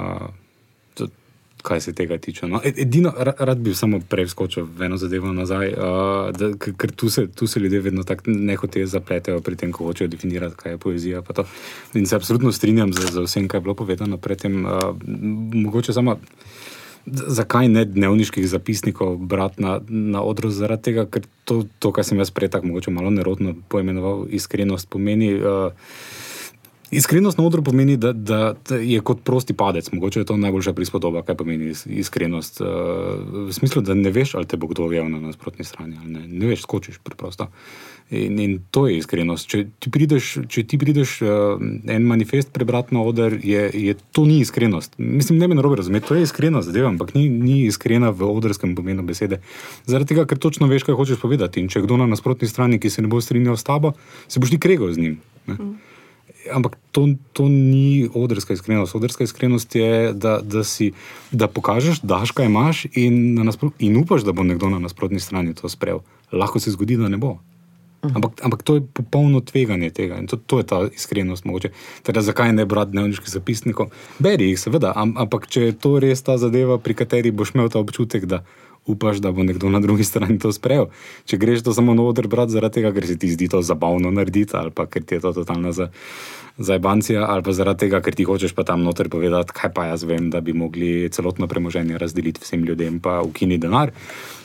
[1.64, 2.46] kaj se tega tiče.
[2.48, 7.26] No, edino, rad bi samo preskočil v eno zadevo nazaj, uh, da, ker tu se,
[7.26, 11.22] tu se ljudje vedno tako nehote zapletejo pri tem, ko hočejo definirati, kaj je poezija.
[11.94, 14.64] In se absolutno strinjam z, z vsem, kar je bilo povedano predtem.
[14.66, 14.92] Uh,
[15.64, 16.18] mogoče samo.
[17.06, 20.50] Zakaj ne dnevniških zapisnikov brati na, na odru?
[20.50, 24.88] Zaradi tega, ker to, to kar sem jaz prej tako mogoče malo nerodno poimenoval, iskrenost
[24.92, 25.34] pomeni.
[25.40, 25.72] Uh,
[26.94, 29.88] Iskrenost na odru pomeni, da, da, je kot prosti padec.
[29.92, 32.60] Mogoče je to najboljša prispodoba, kaj pomeni iskrenost.
[32.60, 32.68] Uh,
[33.48, 35.98] v smislu, da ne veš, ali te bo kdo ujel na nasprotni strani.
[36.06, 37.48] Ne, ne veš, skočiš preprosto.
[38.10, 39.48] In, in to je iskrenost.
[39.50, 44.22] Če ti prideš, če ti prideš uh, en manifest prebrati na oder, je, je to
[44.28, 44.94] ni iskrenost.
[44.98, 48.76] Mislim, ne me narobe razumeti, to je iskrenost, zadeva, ampak ni, ni iskrena v odrskem
[48.78, 49.40] pomenu besede.
[49.90, 51.64] Zaradi tega, ker točno veš, kaj hočeš povedati.
[51.64, 53.96] In če kdo na nasprotni strani, ki se ne bo strinjal s tabo,
[54.28, 55.18] se boš ti kregal z njim.
[55.50, 55.74] Mm
[56.52, 58.94] ampak to, to ni odrska iskrenost.
[58.94, 60.92] Odrska iskrenost je, da, da, si,
[61.32, 63.38] da pokažeš, daš kaj imaš in,
[63.78, 66.00] in upaš, da bo nekdo na nasprotni strani to sprejel.
[66.32, 67.38] Lahko se zgodi, da ne bo.
[68.04, 71.44] Ampak, ampak to je popolno tveganje tega in to, to je ta iskrenost.
[72.02, 73.94] Teda, zakaj ne brati dnevniških zapisnikov?
[74.18, 77.80] Beri jih, seveda, ampak če je to res ta zadeva, pri kateri boš imel ta
[77.80, 78.44] občutek, da
[78.86, 80.90] upaš, da bo nekdo na drugi strani to sprejel.
[81.24, 84.10] Če greš to samo na oder, brat, zaradi tega, ker se ti zdi to zabavno
[84.10, 85.90] narediti, ali pa ker ti je to totalna za,
[86.58, 90.04] zajbancija, ali pa zaradi tega, ker ti hočeš pa tam noter povedati, kaj pa jaz
[90.06, 93.90] vem, da bi mogli celotno premoženje razdeliti vsem ljudem, pa ukini denar.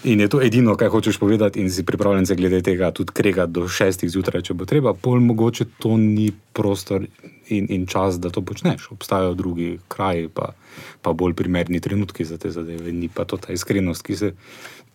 [0.03, 3.45] In je to edino, kaj hočeš povedati, in si pripravljen se glede tega tudi krega
[3.45, 7.05] do šestih zjutraj, če bo treba, pol mogoče to ni prostor
[7.47, 8.89] in, in čas, da to počneš.
[8.91, 10.53] Obstajajo drugi kraji, pa,
[11.01, 14.33] pa bolj primerni trenutki za te zadeve, ni pa to ta iskrenost, ki se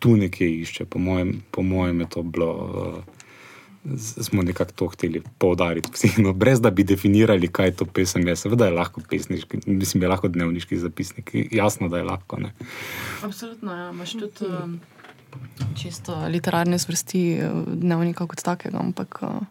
[0.03, 0.85] tu nekje išče.
[0.91, 2.51] Po mojem, po mojem je to bilo.
[2.55, 3.14] Uh,
[4.23, 8.29] Smo nekako to hteli poudariti, no, brez da bi definirali, kaj je to pesem.
[8.29, 8.37] Je.
[8.37, 12.41] Seveda je lahko pesniški, mislim, je lahko dnevniški zapisnik, jasno, da je lahko.
[12.41, 12.53] Ne.
[13.23, 13.91] Absolutno, ja.
[13.91, 14.81] imaš tudi um,
[15.77, 19.43] čisto literarne zvrsti eh, dnevnika kot takega, ampak uh,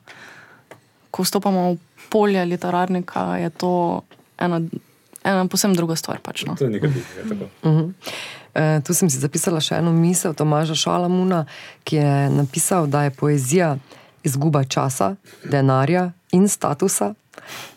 [1.13, 1.77] ko vstopamo v
[2.09, 4.01] polje literarnika, je to
[4.41, 4.61] ena,
[5.23, 6.25] ena posebno druga stvar.
[6.25, 6.57] Pač, no.
[6.57, 7.45] To je nekaj drugega.
[7.61, 7.93] Uh -huh.
[8.53, 11.45] E, tu sem si zapisala še eno misel Tomaža Šalamuna,
[11.83, 13.77] ki je napisal, da je poezija
[14.23, 17.13] izguba časa, denarja in statusa,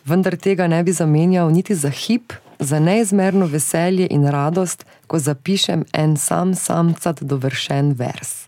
[0.05, 5.85] vendar tega ne bi zamenjal niti za hip, za neizmerno veselje in radost, ko zapišem
[5.93, 8.47] en sam samcat dovršen vers.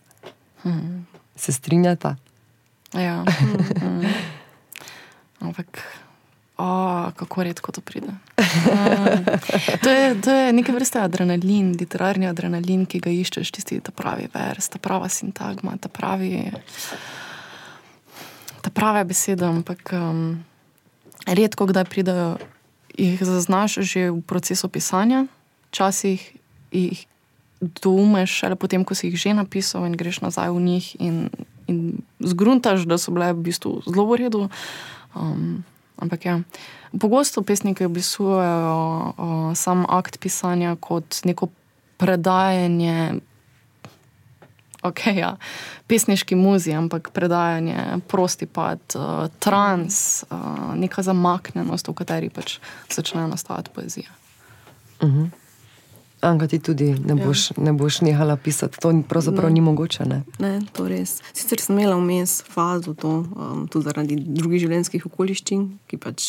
[0.62, 1.06] Hmm.
[1.36, 2.16] Se strinjata?
[2.92, 3.24] Ja.
[3.80, 4.04] Hmm.
[5.40, 5.82] Ampak.
[6.60, 8.06] Oh, kako redko to pride.
[8.06, 9.24] Um,
[9.82, 14.68] to, je, to je neke vrste adrenalin, literarni adrenalin, ki ga iščeš, tisti pravi vers,
[14.68, 16.50] ta prava sintagma, ta pravi
[18.60, 20.44] ta prave besede, ampak um,
[21.26, 22.36] redko kdaj pridejo,
[22.98, 25.26] jih zaznaš že v procesu pisanja,
[25.70, 26.20] včasih
[26.72, 27.06] jih
[27.60, 31.16] doumeš, ali potem, ko si jih že napisal in greš nazaj v njih in,
[31.68, 31.78] in
[32.20, 34.42] zgruntaš, da so bile v bistvu zelo v redu.
[35.12, 35.64] Um,
[36.00, 36.40] ampak ja.
[36.96, 39.14] Pogosto pesniki opisujejo
[39.54, 41.52] sam akt pisanja kot neko
[42.00, 43.20] predajanje
[44.82, 45.36] okay, ja,
[45.86, 52.58] pesniški muzi, ampak predajanje, prosti pad, uh, trans, uh, neka zamaknjenost, v kateri pač
[52.90, 54.10] začne nastajati poezija.
[55.00, 55.20] Uh mhm.
[55.20, 55.30] -huh.
[56.20, 57.26] Anga, ti tudi ne ja.
[57.26, 57.62] boš, ja.
[57.64, 59.54] ne boš nehala pisati, to pravzaprav ne.
[59.54, 60.04] ni mogoče.
[60.04, 60.22] Ne?
[60.38, 61.22] ne, to res.
[61.32, 66.28] Sicer sem imela vmes fazo, to, um, tudi zaradi drugih življenjskih okoliščin, ki pač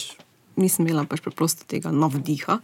[0.56, 2.62] nisem imela pač preprosto tega navdiha.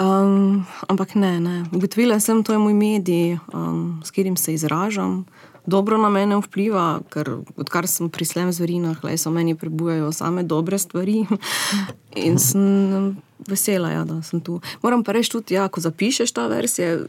[0.00, 1.64] Um, ampak ne, ne.
[1.74, 5.24] ugotovila sem, da je moj medij, um, s katerim se izražam,
[5.66, 10.42] dobro na mene vpliva, ker odkar sem pri slem zverinah, le so meni prebujajo same
[10.42, 11.24] dobre stvari
[12.26, 13.16] in sem
[13.48, 14.60] vesela, ja, da sem tu.
[14.82, 17.04] Moram pa reči tudi, ja, ko zapišeš ta vers, je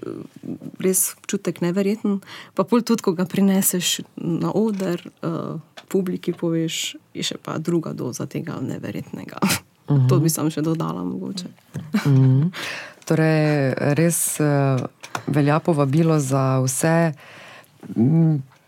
[0.84, 2.20] res čutek neverjeten,
[2.56, 7.94] pa pol tudi, ko ga prineseš na oder, uh, publiki poveš, je še pa druga
[7.98, 9.42] doza tega neverjetnega.
[9.96, 10.10] -hmm.
[10.10, 11.46] To bi sam še dodala, mogoče.
[12.06, 12.52] Mm -hmm.
[13.08, 14.86] Torej, res uh,
[15.28, 17.14] velja povabilo za vse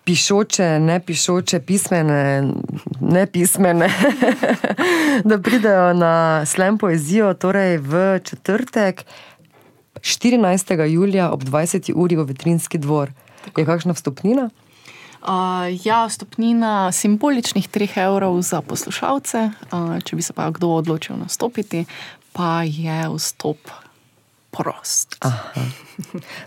[0.04, 2.54] pišoče, ne pišoče, pismene,
[3.02, 3.90] ne pismene,
[5.30, 9.06] da pridejo na slem poezijo, torej v četrtek,
[10.02, 10.86] 14.
[10.90, 11.94] julija ob 20.
[11.96, 13.12] uri v Vetrinski dvor.
[13.58, 14.50] Je kakšna vstopnina?
[15.22, 21.16] Uh, ja, stopnina simboličnih 3 evrov za poslušalce, uh, če bi se pa kdo odločil
[21.22, 21.86] nastopiti,
[22.34, 23.58] pa je vstop
[24.52, 25.16] prost.
[25.22, 25.66] Aha.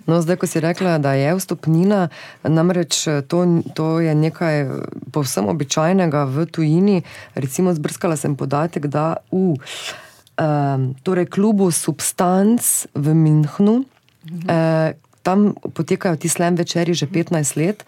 [0.06, 2.08] No, zdaj, ko si rekla, da je vstopnina,
[2.42, 3.44] namreč to,
[3.74, 4.66] to je nekaj
[5.14, 6.96] povsem običajnega v tujini.
[7.38, 13.84] Recimo, zbrskala sem podatek, da v um, torej klubu Substanc v Münchnu.
[14.26, 14.50] Mhm.
[14.50, 14.92] Eh,
[15.24, 17.80] Tam potekajo ti slem večerji že 15 let,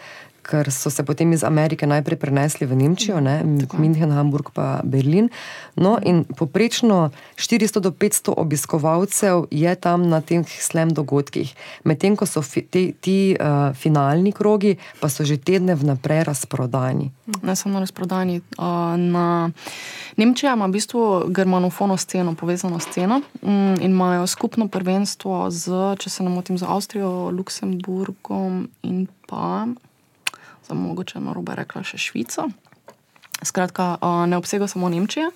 [0.46, 3.42] ker so se potem iz Amerike najprej prenesli v Nemčijo, ne,
[3.74, 5.28] München, Hamburg pa Berlin.
[5.74, 11.50] No, in poprečno 400 do 500 obiskovalcev je tam na teh slem dogodkih.
[11.84, 17.10] Medtem ko so fi, te, ti uh, finalni krogi, pa so že tedne vnaprej razprodani.
[17.42, 18.40] Ne samo razprodani.
[18.58, 19.50] Uh, na
[20.16, 26.10] Nemčija ima v bistvu germanofono sceno, povezano sceno mm, in imajo skupno prvenstvo z, če
[26.10, 29.66] se ne motim, z Avstrijo, Luksemburgom in pa
[30.68, 32.48] za mogoče na robe rekla še Švico.
[33.42, 33.96] Skratka,
[34.26, 35.28] ne obsega samo Nemčije,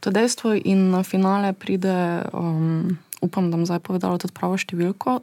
[0.00, 4.56] to je dejstvo, in na finale pride, um, upam, da bom zdaj povedala tudi pravo
[4.56, 5.20] številko,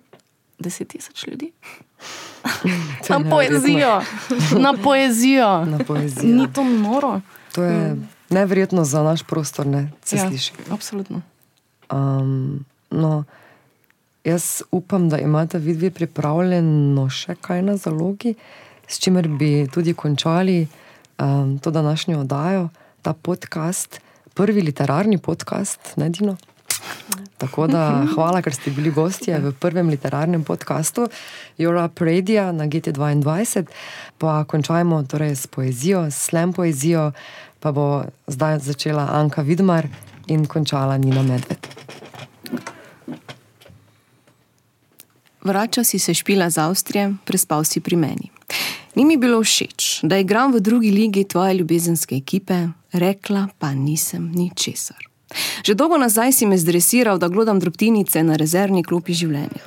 [0.61, 1.49] 10 tisoč ljudi.
[3.09, 4.01] na poezijo,
[4.57, 5.65] na poezijo.
[5.65, 6.35] Na poezijo.
[6.35, 7.21] Ni to noro.
[7.57, 8.07] To je hmm.
[8.29, 10.53] nevrjetno za naš prostor, ne se ja, sliši.
[10.69, 11.21] Absolutno.
[11.89, 13.23] Um, no,
[14.23, 18.35] jaz upam, da imate vi dve pripravljeno še kaj na zalogi
[18.91, 20.67] s čimer bi tudi končali
[21.17, 22.69] um, to današnjo oddajo,
[23.01, 24.01] ta podcast,
[24.33, 26.37] prvi literarni podcast, ne Dino.
[27.37, 31.07] Tako da hvala, ker ste bili gostje v prvem literarnem podkastu
[31.57, 33.65] Europe Radio na GT2.
[34.17, 37.11] Pa končajmo torej s poezijo, s slem poezijo,
[37.59, 39.87] pa bo zdaj začela Anka Vidmar
[40.27, 41.67] in končala Nina Medved.
[45.41, 48.40] Vračal si se špila z Avstrije, prespal si pri meni.
[48.95, 54.31] Ni mi bilo všeč, da igram v drugi ligi tvoje ljubezenske ekipe, rekla pa nisem
[54.35, 55.07] ničesar.
[55.63, 59.63] Že dolgo nazaj si me zdresiral, da glodam drobtinice na rezervni klopi življenja.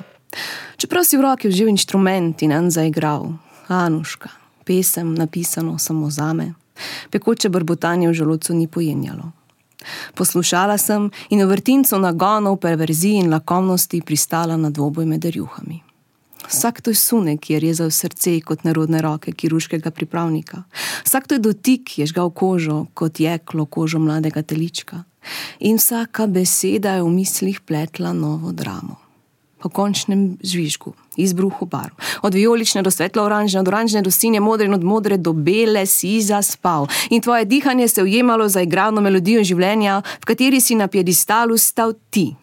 [0.77, 3.33] Čeprav si v roki vzel inštrument in en zaigral,
[3.67, 4.29] Anuška,
[4.65, 6.53] pesem napisano samo za me,
[7.09, 9.31] pekoče brbotanje v želodcu ni pojenjalo.
[10.13, 15.84] Poslušala sem in v vrtincu nagonov, perverziji in lakomnosti pristala na dvoboj med rjuhami.
[16.47, 20.63] Vsak to je sunek, ki je rezal srce kot narodne roke kirurškega pripravnika.
[21.05, 25.03] Vsak to je dotik, ki je žgal kožo kot jeklo kožo mladega telička.
[25.59, 29.05] In vsaka beseda je v mislih pletla novo dramo.
[29.65, 31.97] o končnem žvižgu, izbruhu barv.
[32.21, 36.21] Od vijolične do svetlo-oranžne, od oranžne do sinje, modre in od modre do bele si
[36.21, 36.87] zaspal.
[37.09, 41.93] In tvoje dihanje se ujemalo za igrano melodijo življenja, v kateri si na piedistalu stal
[42.09, 42.35] ti.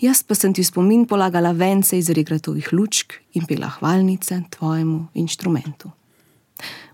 [0.00, 5.90] Jaz pa sem ti spomin polagala vence iz regratovih lučk in pela hvalnice tvojemu inštrumentu.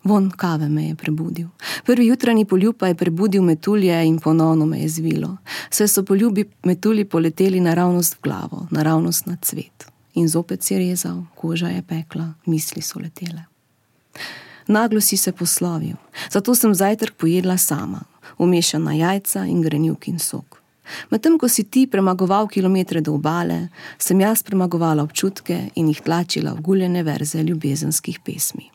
[0.05, 1.49] Von kave me je prebudil.
[1.85, 5.37] Prvi jutranji poljub pa je prebudil metulje in ponovno me je zvilo.
[5.71, 9.87] Vse so poljubi metulji poleteli naravnost v glavo, naravnost na cvet.
[10.15, 13.45] In zopet si rezal, koža je pekla, misli so letele.
[14.67, 15.97] Naglo si se poslovil,
[16.31, 18.03] zato sem zajtrk pojedla sama,
[18.39, 20.64] umešana jajca in grenjuk in sok.
[21.11, 26.53] Medtem ko si ti premagoval kilometre do obale, sem jaz premagovala občutke in jih tlačila
[26.55, 28.71] v guljene verze ljubezenskih pesmi.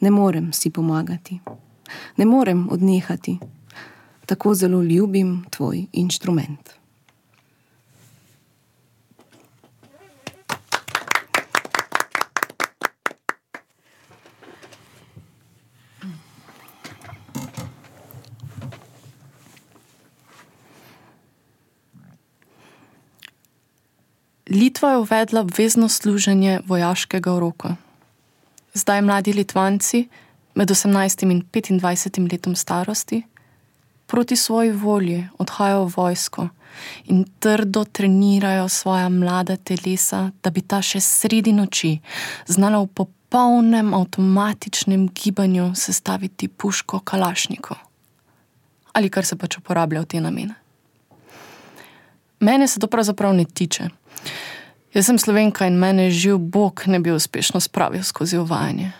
[0.00, 1.40] Ne morem si pomagati,
[2.16, 3.38] ne morem odnehati,
[4.26, 6.77] tako zelo ljubim tvoj inštrument.
[24.50, 27.76] Litva je uvedla obvezno služenje vojaškega uroka.
[28.74, 30.08] Zdaj mladi Litvanci,
[30.54, 31.42] med 18 in
[31.80, 33.22] 25 letom starosti,
[34.06, 36.48] proti svoji volji odhajajo v vojsko
[37.04, 41.98] in trdo trenirajo svoja mlada telesa, da bi ta še sredi noči
[42.46, 47.74] znala v popolnem avtomatičnem gibanju sestaviti puško kalašniko
[48.98, 50.54] ali kar se pač uporablja v te namene.
[52.40, 53.88] Mene se to pravzaprav ne tiče.
[54.94, 58.92] Jaz sem slovenka in mene živ Bog ne bi uspešno spravil skozi uvajanje.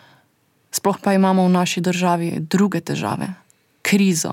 [0.71, 3.33] Sploh pa imamo v naši državi druge težave:
[3.83, 4.33] krizo,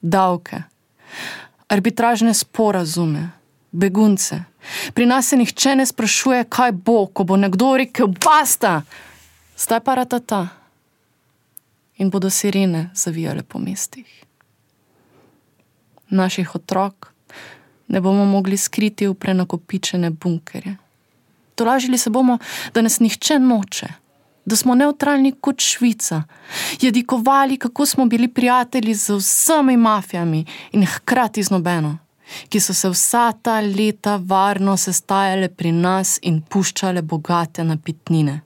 [0.00, 0.62] davke,
[1.68, 3.30] arbitražne sporazume,
[3.70, 4.42] begunce.
[4.94, 8.82] Pri nas se nihče ne sprašuje, kaj bo, ko bo nekdo rekel: Basta,
[9.56, 10.48] zdaj pa ratata.
[11.96, 14.08] In bodo sirene zavijale po mestih.
[16.10, 17.09] Naših otrok
[17.90, 20.76] ne bomo mogli skriti v prenakopičene bunkerje.
[21.54, 22.38] Tolažili se bomo,
[22.74, 23.86] da nas nihče noče,
[24.44, 26.22] da smo neutralni kot Švica,
[26.80, 31.98] jedikovali, kako smo bili prijatelji z vsemi mafijami in hkrati z nobeno,
[32.48, 38.40] ki so se vsa ta leta varno sestajale pri nas in puščale bogate napitnine.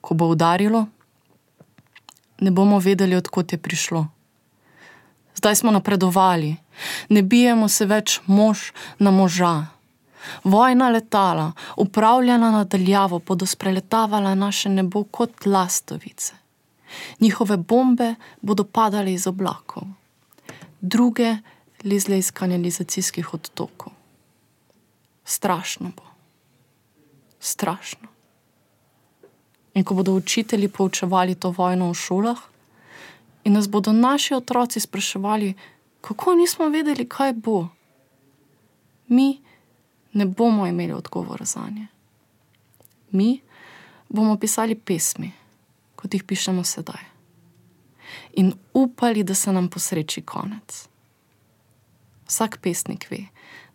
[0.00, 0.86] Ko bo udarilo,
[2.40, 4.06] ne bomo vedeli, odkot je prišlo.
[5.34, 6.56] Zdaj smo napredovali,
[7.08, 9.66] ne bijemo se več mož na moža.
[10.44, 16.34] Vojna letala, upravljena nadaljavo, bodo spreletavala naše nebo kot lastovice.
[17.20, 19.82] Njihove bombe bodo padale iz oblakov,
[20.80, 21.36] druge
[21.84, 23.92] lizle iz kanalizacijskih odtokov.
[25.24, 26.02] Strašno bo,
[27.40, 28.08] strašno.
[29.74, 32.51] In ko bodo učitelji poučevali to vojno v šolah,
[33.44, 35.54] in nas bodo naši otroci spraševali,
[36.00, 37.68] kako nismo vedeli, kaj bo,
[39.08, 39.40] mi
[40.12, 41.86] ne bomo imeli odgovora za nje.
[43.10, 43.40] Mi
[44.08, 45.32] bomo pisali pesmi,
[45.96, 47.02] kot jih pišemo sedaj,
[48.32, 50.88] in upali, da se nam posreči konec.
[52.28, 53.24] Vsak pesnik ve,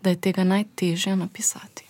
[0.02, 1.87] da je tega najtežje napisati.